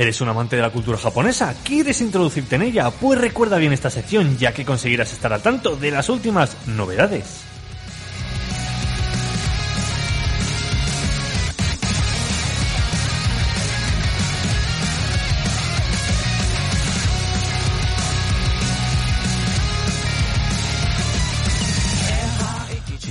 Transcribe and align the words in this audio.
¿Eres 0.00 0.22
un 0.22 0.30
amante 0.30 0.56
de 0.56 0.62
la 0.62 0.70
cultura 0.70 0.96
japonesa? 0.96 1.54
¿Quieres 1.62 2.00
introducirte 2.00 2.56
en 2.56 2.62
ella? 2.62 2.90
Pues 2.90 3.20
recuerda 3.20 3.58
bien 3.58 3.74
esta 3.74 3.90
sección, 3.90 4.38
ya 4.38 4.54
que 4.54 4.64
conseguirás 4.64 5.12
estar 5.12 5.30
al 5.30 5.42
tanto 5.42 5.76
de 5.76 5.90
las 5.90 6.08
últimas 6.08 6.56
novedades. 6.66 7.49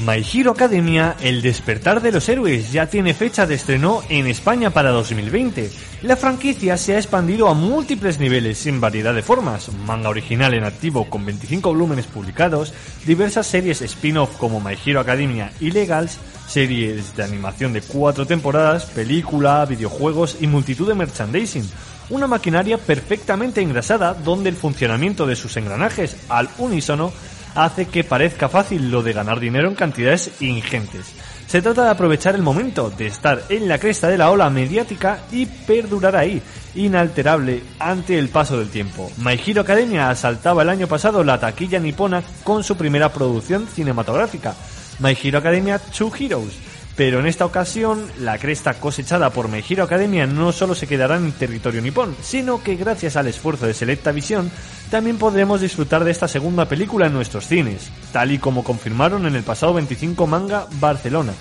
My 0.09 0.25
Hero 0.33 0.53
Academia, 0.53 1.15
El 1.21 1.43
despertar 1.43 2.01
de 2.01 2.11
los 2.11 2.27
héroes, 2.29 2.71
ya 2.71 2.87
tiene 2.87 3.13
fecha 3.13 3.45
de 3.45 3.53
estreno 3.53 4.01
en 4.09 4.25
España 4.25 4.71
para 4.71 4.89
2020. 4.89 5.69
La 6.01 6.15
franquicia 6.15 6.77
se 6.77 6.95
ha 6.95 6.97
expandido 6.97 7.47
a 7.47 7.53
múltiples 7.53 8.17
niveles 8.17 8.65
en 8.65 8.81
variedad 8.81 9.13
de 9.13 9.21
formas, 9.21 9.71
manga 9.85 10.09
original 10.09 10.55
en 10.55 10.63
activo 10.63 11.07
con 11.11 11.27
25 11.27 11.69
volúmenes 11.69 12.07
publicados, 12.07 12.73
diversas 13.05 13.45
series 13.45 13.83
spin-off 13.83 14.35
como 14.37 14.59
My 14.59 14.75
Hero 14.83 14.99
Academia 14.99 15.51
y 15.59 15.69
Legals, 15.69 16.17
series 16.47 17.15
de 17.15 17.23
animación 17.23 17.71
de 17.73 17.83
cuatro 17.83 18.25
temporadas, 18.25 18.85
película, 18.85 19.63
videojuegos 19.65 20.37
y 20.41 20.47
multitud 20.47 20.87
de 20.87 20.95
merchandising. 20.95 21.69
Una 22.09 22.25
maquinaria 22.25 22.79
perfectamente 22.79 23.61
engrasada 23.61 24.15
donde 24.15 24.49
el 24.49 24.55
funcionamiento 24.55 25.27
de 25.27 25.35
sus 25.35 25.55
engranajes 25.57 26.17
al 26.29 26.49
unísono 26.57 27.13
hace 27.55 27.87
que 27.87 28.03
parezca 28.03 28.49
fácil 28.49 28.91
lo 28.91 29.03
de 29.03 29.13
ganar 29.13 29.39
dinero 29.39 29.67
en 29.67 29.75
cantidades 29.75 30.31
ingentes. 30.41 31.13
Se 31.47 31.61
trata 31.63 31.85
de 31.85 31.89
aprovechar 31.89 32.35
el 32.35 32.43
momento, 32.43 32.91
de 32.91 33.07
estar 33.07 33.41
en 33.49 33.67
la 33.67 33.79
cresta 33.79 34.07
de 34.07 34.19
la 34.19 34.29
ola 34.29 34.49
mediática 34.51 35.21
y 35.31 35.47
perdurar 35.47 36.15
ahí, 36.15 36.41
inalterable 36.75 37.63
ante 37.79 38.19
el 38.19 38.29
paso 38.29 38.59
del 38.59 38.69
tiempo. 38.69 39.11
My 39.17 39.39
Hero 39.43 39.61
Academia 39.61 40.11
asaltaba 40.11 40.61
el 40.61 40.69
año 40.69 40.87
pasado 40.87 41.23
la 41.23 41.39
taquilla 41.39 41.79
nipona 41.79 42.21
con 42.43 42.63
su 42.63 42.77
primera 42.77 43.11
producción 43.11 43.67
cinematográfica, 43.67 44.53
My 44.99 45.17
Hero 45.19 45.39
Academia 45.39 45.79
Two 45.79 46.11
Heroes, 46.19 46.68
pero 46.99 47.21
en 47.21 47.27
esta 47.27 47.45
ocasión 47.45 48.11
la 48.19 48.37
cresta 48.37 48.73
cosechada 48.73 49.29
por 49.29 49.49
Hero 49.55 49.85
Academia 49.85 50.27
no 50.27 50.51
solo 50.51 50.75
se 50.75 50.85
quedará 50.85 51.15
en 51.15 51.31
territorio 51.31 51.81
nipón, 51.81 52.13
sino 52.21 52.61
que 52.61 52.75
gracias 52.75 53.15
al 53.15 53.27
esfuerzo 53.27 53.65
de 53.65 53.73
Selecta 53.73 54.11
Visión 54.11 54.51
también 54.91 55.17
podremos 55.17 55.61
disfrutar 55.61 56.03
de 56.03 56.11
esta 56.11 56.27
segunda 56.27 56.65
película 56.65 57.07
en 57.07 57.13
nuestros 57.13 57.47
cines, 57.47 57.89
tal 58.11 58.33
y 58.33 58.37
como 58.37 58.65
confirmaron 58.65 59.25
en 59.25 59.37
el 59.37 59.43
pasado 59.43 59.75
25 59.75 60.27
Manga 60.27 60.67
Barcelona. 60.81 61.31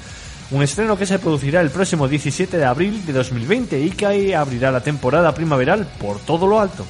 Un 0.52 0.62
estreno 0.62 0.96
que 0.96 1.06
se 1.06 1.18
producirá 1.18 1.60
el 1.60 1.70
próximo 1.70 2.06
17 2.06 2.56
de 2.56 2.64
abril 2.64 3.04
de 3.04 3.14
2020 3.14 3.80
y 3.80 3.90
que 3.90 4.36
abrirá 4.36 4.70
la 4.70 4.84
temporada 4.84 5.34
primaveral 5.34 5.88
por 5.98 6.20
todo 6.20 6.46
lo 6.46 6.60
alto. 6.60 6.86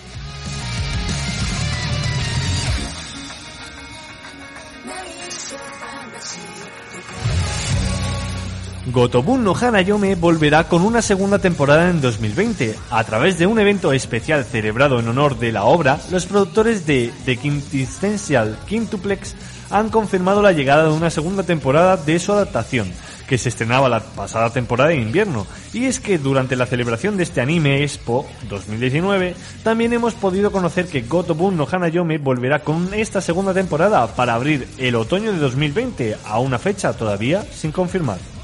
Gotobun 8.91 9.45
no 9.45 9.55
Hanayome 9.55 10.15
volverá 10.15 10.65
con 10.65 10.83
una 10.83 11.03
segunda 11.03 11.39
temporada 11.39 11.91
en 11.91 12.01
2020. 12.01 12.75
A 12.91 13.05
través 13.05 13.39
de 13.39 13.47
un 13.47 13.59
evento 13.59 13.93
especial 13.93 14.45
celebrado 14.47 14.99
en 14.99 15.09
honor 15.09 15.39
de 15.39 15.53
la 15.53 15.65
obra, 15.65 16.01
los 16.11 16.25
productores 16.25 16.87
de 16.87 17.13
The 17.27 17.37
Quintessential 17.37 18.59
Quintuplex 18.67 19.35
han 19.71 19.91
confirmado 19.91 20.41
la 20.41 20.53
llegada 20.53 20.85
de 20.85 20.93
una 20.93 21.11
segunda 21.11 21.43
temporada 21.43 21.99
de 21.99 22.19
su 22.19 22.33
adaptación, 22.33 22.91
que 23.27 23.37
se 23.37 23.51
estrenaba 23.51 23.91
la 23.91 24.01
pasada 24.01 24.49
temporada 24.51 24.89
de 24.89 24.97
invierno. 24.97 25.47
Y 25.75 25.85
es 25.85 26.01
que 26.01 26.17
durante 26.17 26.57
la 26.57 26.65
celebración 26.65 27.19
de 27.19 27.25
este 27.25 27.43
anime 27.43 27.83
Expo 27.83 28.27
2019, 28.49 29.35
también 29.63 29.93
hemos 29.93 30.15
podido 30.15 30.51
conocer 30.51 30.87
que 30.87 31.03
Gotobun 31.03 31.59
no 31.59 31.69
Hanayome 31.71 32.17
volverá 32.17 32.61
con 32.61 32.95
esta 32.95 33.21
segunda 33.21 33.53
temporada 33.53 34.07
para 34.15 34.33
abrir 34.33 34.67
el 34.79 34.95
otoño 34.95 35.31
de 35.31 35.39
2020 35.39 36.17
a 36.25 36.39
una 36.39 36.59
fecha 36.59 36.95
todavía 36.95 37.45
sin 37.53 37.71
confirmar. 37.71 38.38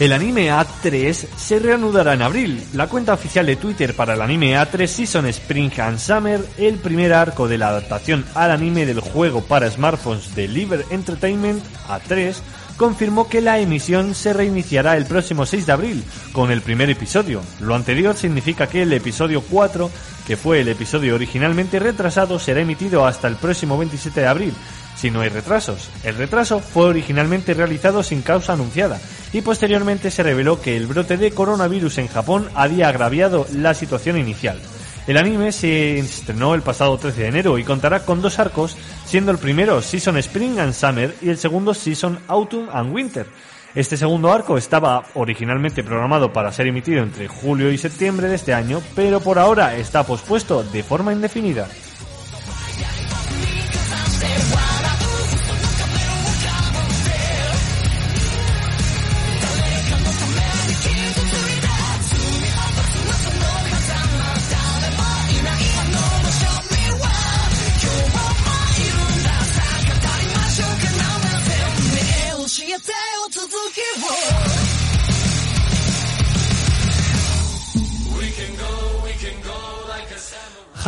El 0.00 0.14
anime 0.14 0.50
A3 0.50 1.12
se 1.12 1.58
reanudará 1.58 2.14
en 2.14 2.22
abril. 2.22 2.64
La 2.72 2.86
cuenta 2.86 3.12
oficial 3.12 3.44
de 3.44 3.56
Twitter 3.56 3.94
para 3.94 4.14
el 4.14 4.22
anime 4.22 4.56
A3 4.56 4.86
Season 4.86 5.26
Spring 5.26 5.70
and 5.78 5.98
Summer, 5.98 6.40
el 6.56 6.78
primer 6.78 7.12
arco 7.12 7.46
de 7.46 7.58
la 7.58 7.68
adaptación 7.68 8.24
al 8.34 8.50
anime 8.50 8.86
del 8.86 9.00
juego 9.00 9.42
para 9.42 9.70
smartphones 9.70 10.34
de 10.34 10.48
Liver 10.48 10.86
Entertainment 10.88 11.62
A3, 11.86 12.34
confirmó 12.78 13.28
que 13.28 13.42
la 13.42 13.58
emisión 13.58 14.14
se 14.14 14.32
reiniciará 14.32 14.96
el 14.96 15.04
próximo 15.04 15.44
6 15.44 15.66
de 15.66 15.72
abril 15.72 16.04
con 16.32 16.50
el 16.50 16.62
primer 16.62 16.88
episodio. 16.88 17.42
Lo 17.60 17.74
anterior 17.74 18.16
significa 18.16 18.68
que 18.68 18.80
el 18.80 18.92
episodio 18.94 19.42
4, 19.42 19.90
que 20.26 20.38
fue 20.38 20.62
el 20.62 20.68
episodio 20.68 21.14
originalmente 21.14 21.78
retrasado, 21.78 22.38
será 22.38 22.62
emitido 22.62 23.04
hasta 23.04 23.28
el 23.28 23.36
próximo 23.36 23.76
27 23.76 24.18
de 24.18 24.26
abril, 24.26 24.54
si 25.00 25.10
no 25.10 25.22
hay 25.22 25.30
retrasos. 25.30 25.88
El 26.04 26.16
retraso 26.16 26.60
fue 26.60 26.84
originalmente 26.84 27.54
realizado 27.54 28.02
sin 28.02 28.20
causa 28.20 28.52
anunciada 28.52 29.00
y 29.32 29.40
posteriormente 29.40 30.10
se 30.10 30.22
reveló 30.22 30.60
que 30.60 30.76
el 30.76 30.86
brote 30.86 31.16
de 31.16 31.30
coronavirus 31.30 31.98
en 31.98 32.08
Japón 32.08 32.48
había 32.54 32.88
agraviado 32.88 33.46
la 33.54 33.72
situación 33.72 34.18
inicial. 34.18 34.60
El 35.06 35.16
anime 35.16 35.52
se 35.52 35.98
estrenó 35.98 36.54
el 36.54 36.60
pasado 36.60 36.98
13 36.98 37.22
de 37.22 37.28
enero 37.28 37.58
y 37.58 37.64
contará 37.64 38.04
con 38.04 38.20
dos 38.20 38.38
arcos, 38.38 38.76
siendo 39.06 39.32
el 39.32 39.38
primero 39.38 39.80
Season 39.80 40.18
Spring 40.18 40.58
and 40.58 40.74
Summer 40.74 41.16
y 41.22 41.30
el 41.30 41.38
segundo 41.38 41.72
Season 41.72 42.18
Autumn 42.28 42.68
and 42.70 42.94
Winter. 42.94 43.26
Este 43.74 43.96
segundo 43.96 44.30
arco 44.32 44.58
estaba 44.58 45.04
originalmente 45.14 45.82
programado 45.82 46.32
para 46.32 46.52
ser 46.52 46.66
emitido 46.66 47.02
entre 47.02 47.28
julio 47.28 47.72
y 47.72 47.78
septiembre 47.78 48.28
de 48.28 48.34
este 48.34 48.52
año, 48.52 48.82
pero 48.94 49.20
por 49.20 49.38
ahora 49.38 49.76
está 49.76 50.02
pospuesto 50.02 50.62
de 50.64 50.82
forma 50.82 51.12
indefinida. 51.12 51.68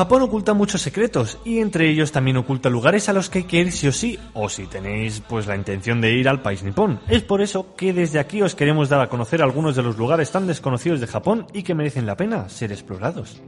Japón 0.02 0.22
oculta 0.22 0.52
muchos 0.52 0.82
secretos 0.82 1.38
y 1.44 1.60
entre 1.60 1.88
ellos 1.88 2.10
también 2.10 2.36
oculta 2.36 2.68
lugares 2.68 3.08
a 3.08 3.12
los 3.12 3.30
que 3.30 3.38
hay 3.38 3.44
que 3.44 3.58
ir 3.58 3.70
sí 3.70 3.86
o 3.86 3.92
sí 3.92 4.18
o 4.32 4.48
si 4.48 4.66
tenéis 4.66 5.20
pues 5.20 5.46
la 5.46 5.54
intención 5.54 6.00
de 6.00 6.10
ir 6.10 6.28
al 6.28 6.42
país 6.42 6.64
nipón. 6.64 6.98
Es 7.06 7.22
por 7.22 7.40
eso 7.40 7.76
que 7.76 7.92
desde 7.92 8.18
aquí 8.18 8.42
os 8.42 8.56
queremos 8.56 8.88
dar 8.88 9.00
a 9.00 9.08
conocer 9.08 9.42
algunos 9.42 9.76
de 9.76 9.84
los 9.84 9.96
lugares 9.96 10.32
tan 10.32 10.48
desconocidos 10.48 10.98
de 10.98 11.06
Japón 11.06 11.46
y 11.52 11.62
que 11.62 11.76
merecen 11.76 12.04
la 12.04 12.16
pena 12.16 12.48
ser 12.48 12.72
explorados. 12.72 13.40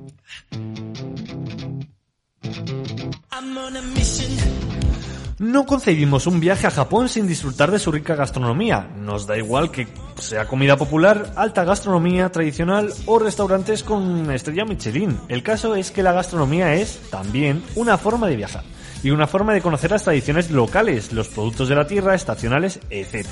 No 5.38 5.66
concebimos 5.66 6.28
un 6.28 6.38
viaje 6.38 6.68
a 6.68 6.70
Japón 6.70 7.08
sin 7.08 7.26
disfrutar 7.26 7.72
de 7.72 7.80
su 7.80 7.90
rica 7.90 8.14
gastronomía. 8.14 8.88
Nos 8.96 9.26
da 9.26 9.36
igual 9.36 9.72
que 9.72 9.88
sea 10.16 10.46
comida 10.46 10.76
popular, 10.76 11.32
alta 11.34 11.64
gastronomía 11.64 12.30
tradicional 12.30 12.92
o 13.06 13.18
restaurantes 13.18 13.82
con 13.82 14.30
estrella 14.30 14.64
Michelin. 14.64 15.18
El 15.28 15.42
caso 15.42 15.74
es 15.74 15.90
que 15.90 16.04
la 16.04 16.12
gastronomía 16.12 16.74
es 16.74 17.00
también 17.10 17.64
una 17.74 17.98
forma 17.98 18.28
de 18.28 18.36
viajar 18.36 18.62
y 19.02 19.10
una 19.10 19.26
forma 19.26 19.52
de 19.52 19.60
conocer 19.60 19.90
las 19.90 20.04
tradiciones 20.04 20.52
locales, 20.52 21.12
los 21.12 21.26
productos 21.26 21.68
de 21.68 21.74
la 21.74 21.88
tierra, 21.88 22.14
estacionales, 22.14 22.78
etc. 22.90 23.26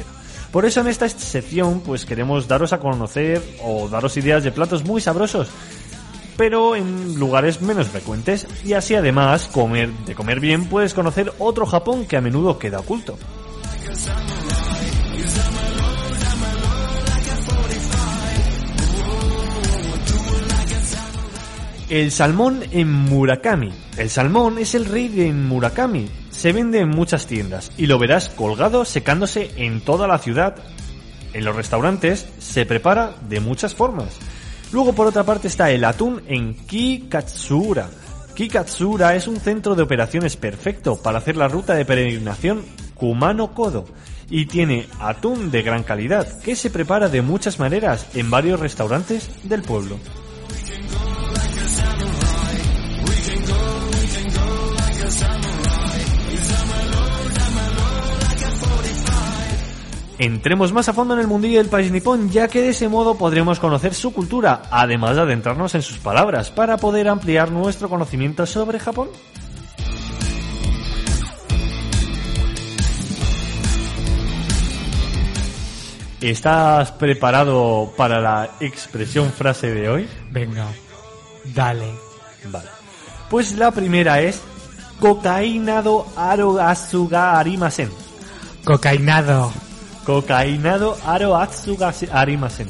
Por 0.50 0.64
eso 0.64 0.80
en 0.80 0.88
esta 0.88 1.08
sección 1.08 1.82
pues 1.82 2.04
queremos 2.04 2.48
daros 2.48 2.72
a 2.72 2.80
conocer 2.80 3.40
o 3.62 3.88
daros 3.88 4.16
ideas 4.16 4.42
de 4.42 4.50
platos 4.50 4.84
muy 4.84 5.00
sabrosos 5.00 5.48
pero 6.36 6.76
en 6.76 7.18
lugares 7.18 7.62
menos 7.62 7.88
frecuentes 7.88 8.46
y 8.64 8.72
así 8.72 8.94
además 8.94 9.48
comer 9.48 9.90
de 10.06 10.14
comer 10.14 10.40
bien 10.40 10.66
puedes 10.66 10.94
conocer 10.94 11.32
otro 11.38 11.66
Japón 11.66 12.06
que 12.06 12.16
a 12.16 12.20
menudo 12.20 12.58
queda 12.58 12.80
oculto. 12.80 13.16
El 21.92 22.10
salmón 22.10 22.62
en 22.70 22.90
Murakami. 22.90 23.70
El 23.98 24.08
salmón 24.08 24.56
es 24.56 24.74
el 24.74 24.86
rey 24.86 25.08
de 25.08 25.30
Murakami. 25.30 26.08
Se 26.30 26.52
vende 26.52 26.80
en 26.80 26.88
muchas 26.88 27.26
tiendas 27.26 27.70
y 27.76 27.84
lo 27.84 27.98
verás 27.98 28.30
colgado 28.30 28.86
secándose 28.86 29.50
en 29.56 29.82
toda 29.82 30.06
la 30.06 30.16
ciudad. 30.16 30.56
En 31.34 31.44
los 31.44 31.54
restaurantes 31.54 32.26
se 32.38 32.64
prepara 32.64 33.14
de 33.28 33.40
muchas 33.40 33.74
formas. 33.74 34.18
Luego 34.72 34.94
por 34.94 35.06
otra 35.06 35.24
parte 35.24 35.48
está 35.48 35.70
el 35.70 35.84
atún 35.84 36.22
en 36.26 36.54
Kikatsura. 36.54 37.90
Kikatsura 38.34 39.14
es 39.14 39.28
un 39.28 39.36
centro 39.36 39.74
de 39.74 39.82
operaciones 39.82 40.36
perfecto 40.36 40.96
para 40.96 41.18
hacer 41.18 41.36
la 41.36 41.48
ruta 41.48 41.74
de 41.74 41.84
peregrinación 41.84 42.64
Kumano-Kodo 42.94 43.84
y 44.30 44.46
tiene 44.46 44.86
atún 44.98 45.50
de 45.50 45.62
gran 45.62 45.82
calidad 45.82 46.40
que 46.40 46.56
se 46.56 46.70
prepara 46.70 47.10
de 47.10 47.20
muchas 47.20 47.58
maneras 47.58 48.06
en 48.14 48.30
varios 48.30 48.58
restaurantes 48.60 49.28
del 49.42 49.60
pueblo. 49.60 49.98
Entremos 60.22 60.72
más 60.72 60.88
a 60.88 60.92
fondo 60.92 61.14
en 61.14 61.20
el 61.20 61.26
mundillo 61.26 61.58
del 61.58 61.68
país 61.68 61.90
nipón, 61.90 62.30
ya 62.30 62.46
que 62.46 62.62
de 62.62 62.68
ese 62.68 62.88
modo 62.88 63.18
podremos 63.18 63.58
conocer 63.58 63.92
su 63.92 64.12
cultura, 64.12 64.62
además 64.70 65.16
de 65.16 65.22
adentrarnos 65.22 65.74
en 65.74 65.82
sus 65.82 65.98
palabras, 65.98 66.48
para 66.48 66.76
poder 66.76 67.08
ampliar 67.08 67.50
nuestro 67.50 67.88
conocimiento 67.88 68.46
sobre 68.46 68.78
Japón. 68.78 69.08
¿Estás 76.20 76.92
preparado 76.92 77.92
para 77.96 78.20
la 78.20 78.50
expresión 78.60 79.32
frase 79.32 79.74
de 79.74 79.88
hoy? 79.88 80.08
Venga, 80.30 80.68
dale. 81.52 81.90
Vale. 82.44 82.68
Pues 83.28 83.58
la 83.58 83.72
primera 83.72 84.20
es 84.20 84.40
cocainado 85.00 86.06
aro 86.14 86.60
asuga 86.60 87.40
arimasen. 87.40 87.90
Cocainado. 88.62 89.52
Cocainado 90.04 90.96
aro 91.06 91.36
asuga 91.36 91.92
arimasen. 92.12 92.68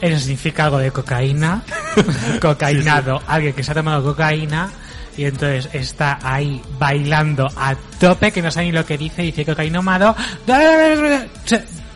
Eso 0.00 0.18
significa 0.20 0.64
algo 0.66 0.78
de 0.78 0.90
cocaína. 0.90 1.62
Cocainado, 2.40 3.22
alguien 3.26 3.54
que 3.54 3.62
se 3.64 3.72
ha 3.72 3.74
tomado 3.74 4.02
cocaína 4.02 4.70
y 5.16 5.24
entonces 5.24 5.70
está 5.72 6.18
ahí 6.22 6.60
bailando 6.78 7.48
a 7.56 7.74
tope 7.98 8.30
que 8.30 8.42
no 8.42 8.50
sabe 8.50 8.66
ni 8.66 8.72
lo 8.72 8.84
que 8.84 8.98
dice, 8.98 9.22
dice 9.22 9.46
cocainómado. 9.46 10.14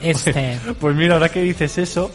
Este. 0.01 0.59
Pues 0.81 0.97
mira, 0.97 1.15
ahora 1.15 1.29
que 1.29 1.43
dices 1.43 1.77
eso, 1.77 2.11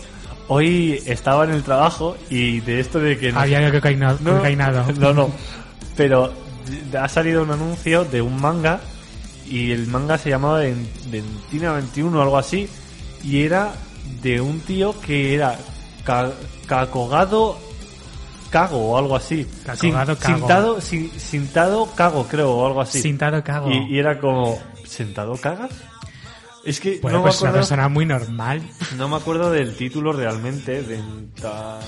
hoy 0.48 1.00
estaba 1.06 1.44
en 1.44 1.52
el 1.52 1.62
trabajo 1.62 2.18
y 2.32 2.62
de 2.62 2.80
esto 2.80 2.98
de 3.00 3.20
que... 3.20 3.32
no- 3.32 3.40
Había 3.40 3.72
cocaína- 3.72 4.18
No, 4.22 4.38
cocainado. 4.38 4.92
No, 4.98 5.14
no. 5.14 5.30
Pero 5.96 6.34
ha 7.00 7.08
salido 7.08 7.44
un 7.44 7.52
anuncio 7.52 8.04
de 8.06 8.24
un 8.24 8.42
manga 8.42 8.80
y 9.48 9.72
el 9.72 9.88
manga 9.88 10.18
se 10.18 10.30
llamaba 10.30 10.60
Den- 10.60 10.88
Dentina 11.12 11.74
21 11.74 12.18
o 12.18 12.22
algo 12.22 12.38
así 12.38 12.68
y 13.24 13.42
era 13.44 13.74
de 14.22 14.42
un 14.42 14.60
tío 14.62 15.00
que 15.02 15.34
era 15.36 15.58
ca- 16.04 16.32
cacogado 16.68 17.58
cago 18.50 18.92
o 18.92 18.98
algo 18.98 19.16
así. 19.16 19.46
Cacogado 19.66 20.14
Sin- 20.16 20.22
cago. 20.24 20.38
Sintado, 20.38 20.82
sin- 20.82 21.20
sintado 21.20 21.92
cago 21.96 22.28
creo 22.28 22.52
o 22.52 22.66
algo 22.68 22.82
así. 22.82 23.02
Sintado 23.02 23.44
cago. 23.44 23.70
Y, 23.72 23.96
y 23.96 24.00
era 24.00 24.20
como 24.20 24.58
¿sentado 24.86 25.36
cagas? 25.38 25.72
Es 26.64 26.80
que 26.80 27.00
Bueno, 27.02 27.18
no, 27.20 27.24
pues 27.24 27.34
me 27.34 27.36
es 27.36 27.42
una 27.42 27.50
acuerdo, 27.50 27.68
persona 27.68 27.90
muy 27.90 28.06
normal. 28.06 28.62
no 28.98 29.08
me 29.08 29.16
acuerdo 29.18 29.52
del 29.52 29.76
título 29.76 30.14
realmente. 30.14 30.82
Denta... 30.82 31.80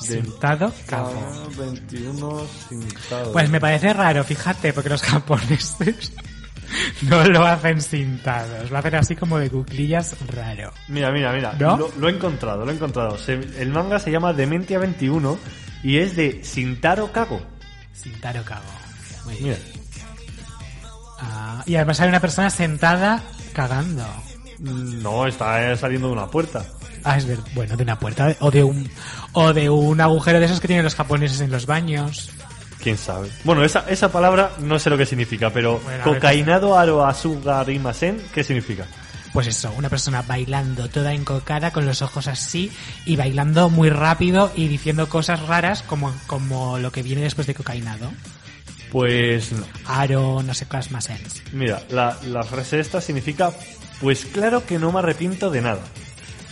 Sentado 0.00 0.72
cago. 0.86 1.12
21 1.58 2.42
sintado. 2.68 3.32
Pues 3.32 3.48
me 3.50 3.60
parece 3.60 3.92
raro, 3.92 4.24
fíjate, 4.24 4.72
porque 4.72 4.88
los 4.88 5.02
japoneses 5.02 6.12
no 7.02 7.24
lo 7.24 7.44
hacen 7.46 7.80
sintados, 7.80 8.70
lo 8.70 8.78
hacen 8.78 8.94
así 8.94 9.16
como 9.16 9.38
de 9.38 9.50
cuclillas 9.50 10.16
raro. 10.28 10.72
Mira, 10.88 11.10
mira, 11.12 11.32
mira. 11.32 11.54
¿No? 11.58 11.76
Lo, 11.76 11.90
lo 11.98 12.08
he 12.08 12.12
encontrado, 12.12 12.64
lo 12.64 12.70
he 12.70 12.74
encontrado. 12.74 13.18
Se- 13.18 13.34
el 13.58 13.70
manga 13.70 13.98
se 13.98 14.10
llama 14.10 14.32
Dementia 14.32 14.78
21 14.78 15.38
y 15.82 15.98
es 15.98 16.16
de 16.16 16.44
Sintaro 16.44 17.10
Kago. 17.12 17.40
Sintaro 17.92 18.42
cago. 18.44 18.62
Muy 19.24 19.34
bien. 19.36 19.58
Mira. 19.58 20.06
Ah, 21.18 21.62
y 21.66 21.76
además 21.76 22.00
hay 22.00 22.08
una 22.08 22.20
persona 22.20 22.48
sentada 22.50 23.22
cagando. 23.52 24.06
No, 24.58 25.26
está 25.26 25.70
eh, 25.72 25.76
saliendo 25.76 26.08
de 26.08 26.12
una 26.14 26.26
puerta. 26.30 26.64
Ah, 27.04 27.16
es 27.16 27.24
ver, 27.26 27.38
bueno, 27.54 27.76
de 27.76 27.82
una 27.82 27.98
puerta 27.98 28.34
o 28.40 28.50
de 28.50 28.62
un 28.62 28.90
o 29.32 29.52
de 29.54 29.70
un 29.70 30.00
agujero 30.00 30.38
de 30.38 30.44
esos 30.46 30.60
que 30.60 30.66
tienen 30.66 30.84
los 30.84 30.94
japoneses 30.94 31.40
en 31.40 31.50
los 31.50 31.66
baños. 31.66 32.30
¿Quién 32.82 32.96
sabe? 32.96 33.28
Bueno, 33.44 33.64
esa, 33.64 33.84
esa 33.88 34.10
palabra 34.10 34.52
no 34.60 34.78
sé 34.78 34.90
lo 34.90 34.96
que 34.96 35.06
significa, 35.06 35.50
pero 35.50 35.78
Bueno, 35.80 36.04
cocainado 36.04 36.78
aro 36.78 37.04
asugarimasen, 37.04 38.22
¿qué 38.32 38.42
significa? 38.42 38.86
Pues 39.32 39.46
eso, 39.46 39.72
una 39.76 39.88
persona 39.88 40.22
bailando 40.22 40.88
toda 40.88 41.12
encocada 41.14 41.72
con 41.72 41.86
los 41.86 42.02
ojos 42.02 42.26
así 42.26 42.72
y 43.06 43.14
bailando 43.16 43.70
muy 43.70 43.88
rápido 43.88 44.50
y 44.56 44.66
diciendo 44.66 45.08
cosas 45.08 45.46
raras 45.46 45.82
como, 45.82 46.12
como 46.26 46.78
lo 46.78 46.90
que 46.90 47.02
viene 47.02 47.22
después 47.22 47.46
de 47.46 47.54
cocainado. 47.54 48.10
Pues 48.90 49.52
no. 49.52 49.64
Aro, 49.86 50.42
no 50.42 50.52
sé 50.52 50.66
qué 50.66 50.78
más 50.90 51.10
es. 51.10 51.42
Mira, 51.52 51.80
la, 51.90 52.16
la 52.26 52.42
frase 52.42 52.80
esta 52.80 53.00
significa, 53.00 53.52
pues 54.00 54.24
claro 54.24 54.66
que 54.66 54.80
no 54.80 54.90
me 54.90 54.98
arrepiento 54.98 55.48
de 55.48 55.60
nada. 55.60 55.82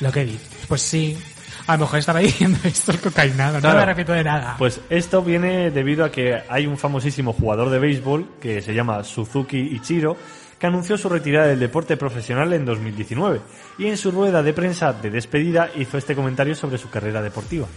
Lo 0.00 0.12
que 0.12 0.24
dices. 0.24 0.48
Pues 0.68 0.82
sí. 0.82 1.18
A 1.68 1.74
lo 1.74 1.80
mejor 1.80 1.98
estaba 1.98 2.18
diciendo 2.18 2.58
esto 2.64 2.92
el 2.92 3.00
cocainado. 3.00 3.60
No 3.60 3.74
me 3.74 3.82
arrepiento 3.82 4.12
de 4.12 4.24
nada. 4.24 4.56
Pues 4.58 4.80
esto 4.90 5.22
viene 5.22 5.70
debido 5.70 6.04
a 6.04 6.10
que 6.10 6.42
hay 6.48 6.66
un 6.66 6.78
famosísimo 6.78 7.32
jugador 7.32 7.70
de 7.70 7.78
béisbol 7.78 8.26
que 8.40 8.62
se 8.62 8.74
llama 8.74 9.04
Suzuki 9.04 9.58
Ichiro 9.58 10.16
que 10.58 10.66
anunció 10.66 10.98
su 10.98 11.08
retirada 11.08 11.46
del 11.46 11.60
deporte 11.60 11.96
profesional 11.96 12.52
en 12.52 12.64
2019 12.64 13.40
y 13.78 13.86
en 13.86 13.96
su 13.96 14.10
rueda 14.10 14.42
de 14.42 14.52
prensa 14.52 14.92
de 14.92 15.10
despedida 15.10 15.70
hizo 15.76 15.98
este 15.98 16.16
comentario 16.16 16.56
sobre 16.56 16.78
su 16.78 16.90
carrera 16.90 17.22
deportiva. 17.22 17.68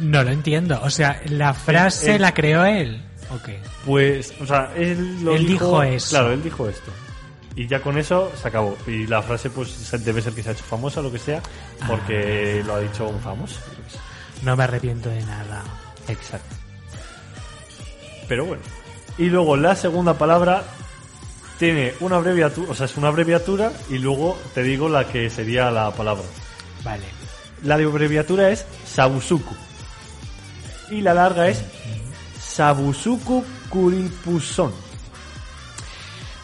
No 0.00 0.22
lo 0.22 0.30
entiendo. 0.30 0.80
O 0.82 0.90
sea, 0.90 1.20
la 1.26 1.54
frase 1.54 2.18
la 2.18 2.32
creó 2.34 2.64
él. 2.64 3.02
Ok. 3.30 3.50
Pues, 3.84 4.34
o 4.40 4.46
sea, 4.46 4.72
él 4.76 5.22
lo 5.22 5.34
Él 5.34 5.46
dijo, 5.46 5.64
dijo 5.64 5.82
eso. 5.82 6.10
Claro, 6.10 6.32
él 6.32 6.42
dijo 6.42 6.68
esto. 6.68 6.90
Y 7.58 7.66
ya 7.66 7.82
con 7.82 7.98
eso 7.98 8.30
se 8.40 8.46
acabó. 8.46 8.78
Y 8.86 9.08
la 9.08 9.20
frase 9.20 9.50
pues 9.50 9.90
debe 10.04 10.22
ser 10.22 10.32
que 10.32 10.44
se 10.44 10.50
ha 10.50 10.52
hecho 10.52 10.62
famosa 10.62 11.00
o 11.00 11.02
lo 11.02 11.10
que 11.10 11.18
sea 11.18 11.42
porque 11.88 12.62
lo 12.64 12.76
ha 12.76 12.80
dicho 12.80 13.08
un 13.08 13.18
famoso. 13.20 13.58
No 14.44 14.56
me 14.56 14.62
arrepiento 14.62 15.08
de 15.08 15.20
nada. 15.24 15.64
Exacto. 16.06 16.54
Pero 18.28 18.44
bueno. 18.44 18.62
Y 19.18 19.24
luego 19.24 19.56
la 19.56 19.74
segunda 19.74 20.14
palabra 20.14 20.62
tiene 21.58 21.94
una 21.98 22.18
abreviatura, 22.18 22.70
o 22.70 22.74
sea, 22.76 22.86
es 22.86 22.96
una 22.96 23.08
abreviatura 23.08 23.72
y 23.90 23.98
luego 23.98 24.38
te 24.54 24.62
digo 24.62 24.88
la 24.88 25.08
que 25.08 25.28
sería 25.28 25.72
la 25.72 25.90
palabra. 25.90 26.22
Vale. 26.84 27.06
La 27.64 27.76
de 27.76 27.86
abreviatura 27.86 28.50
es 28.50 28.64
Sabusuku. 28.86 29.56
Y 30.92 31.00
la 31.00 31.12
larga 31.12 31.48
es 31.48 31.64
Sabusuku 32.40 33.44
Kuripuson. 33.68 34.87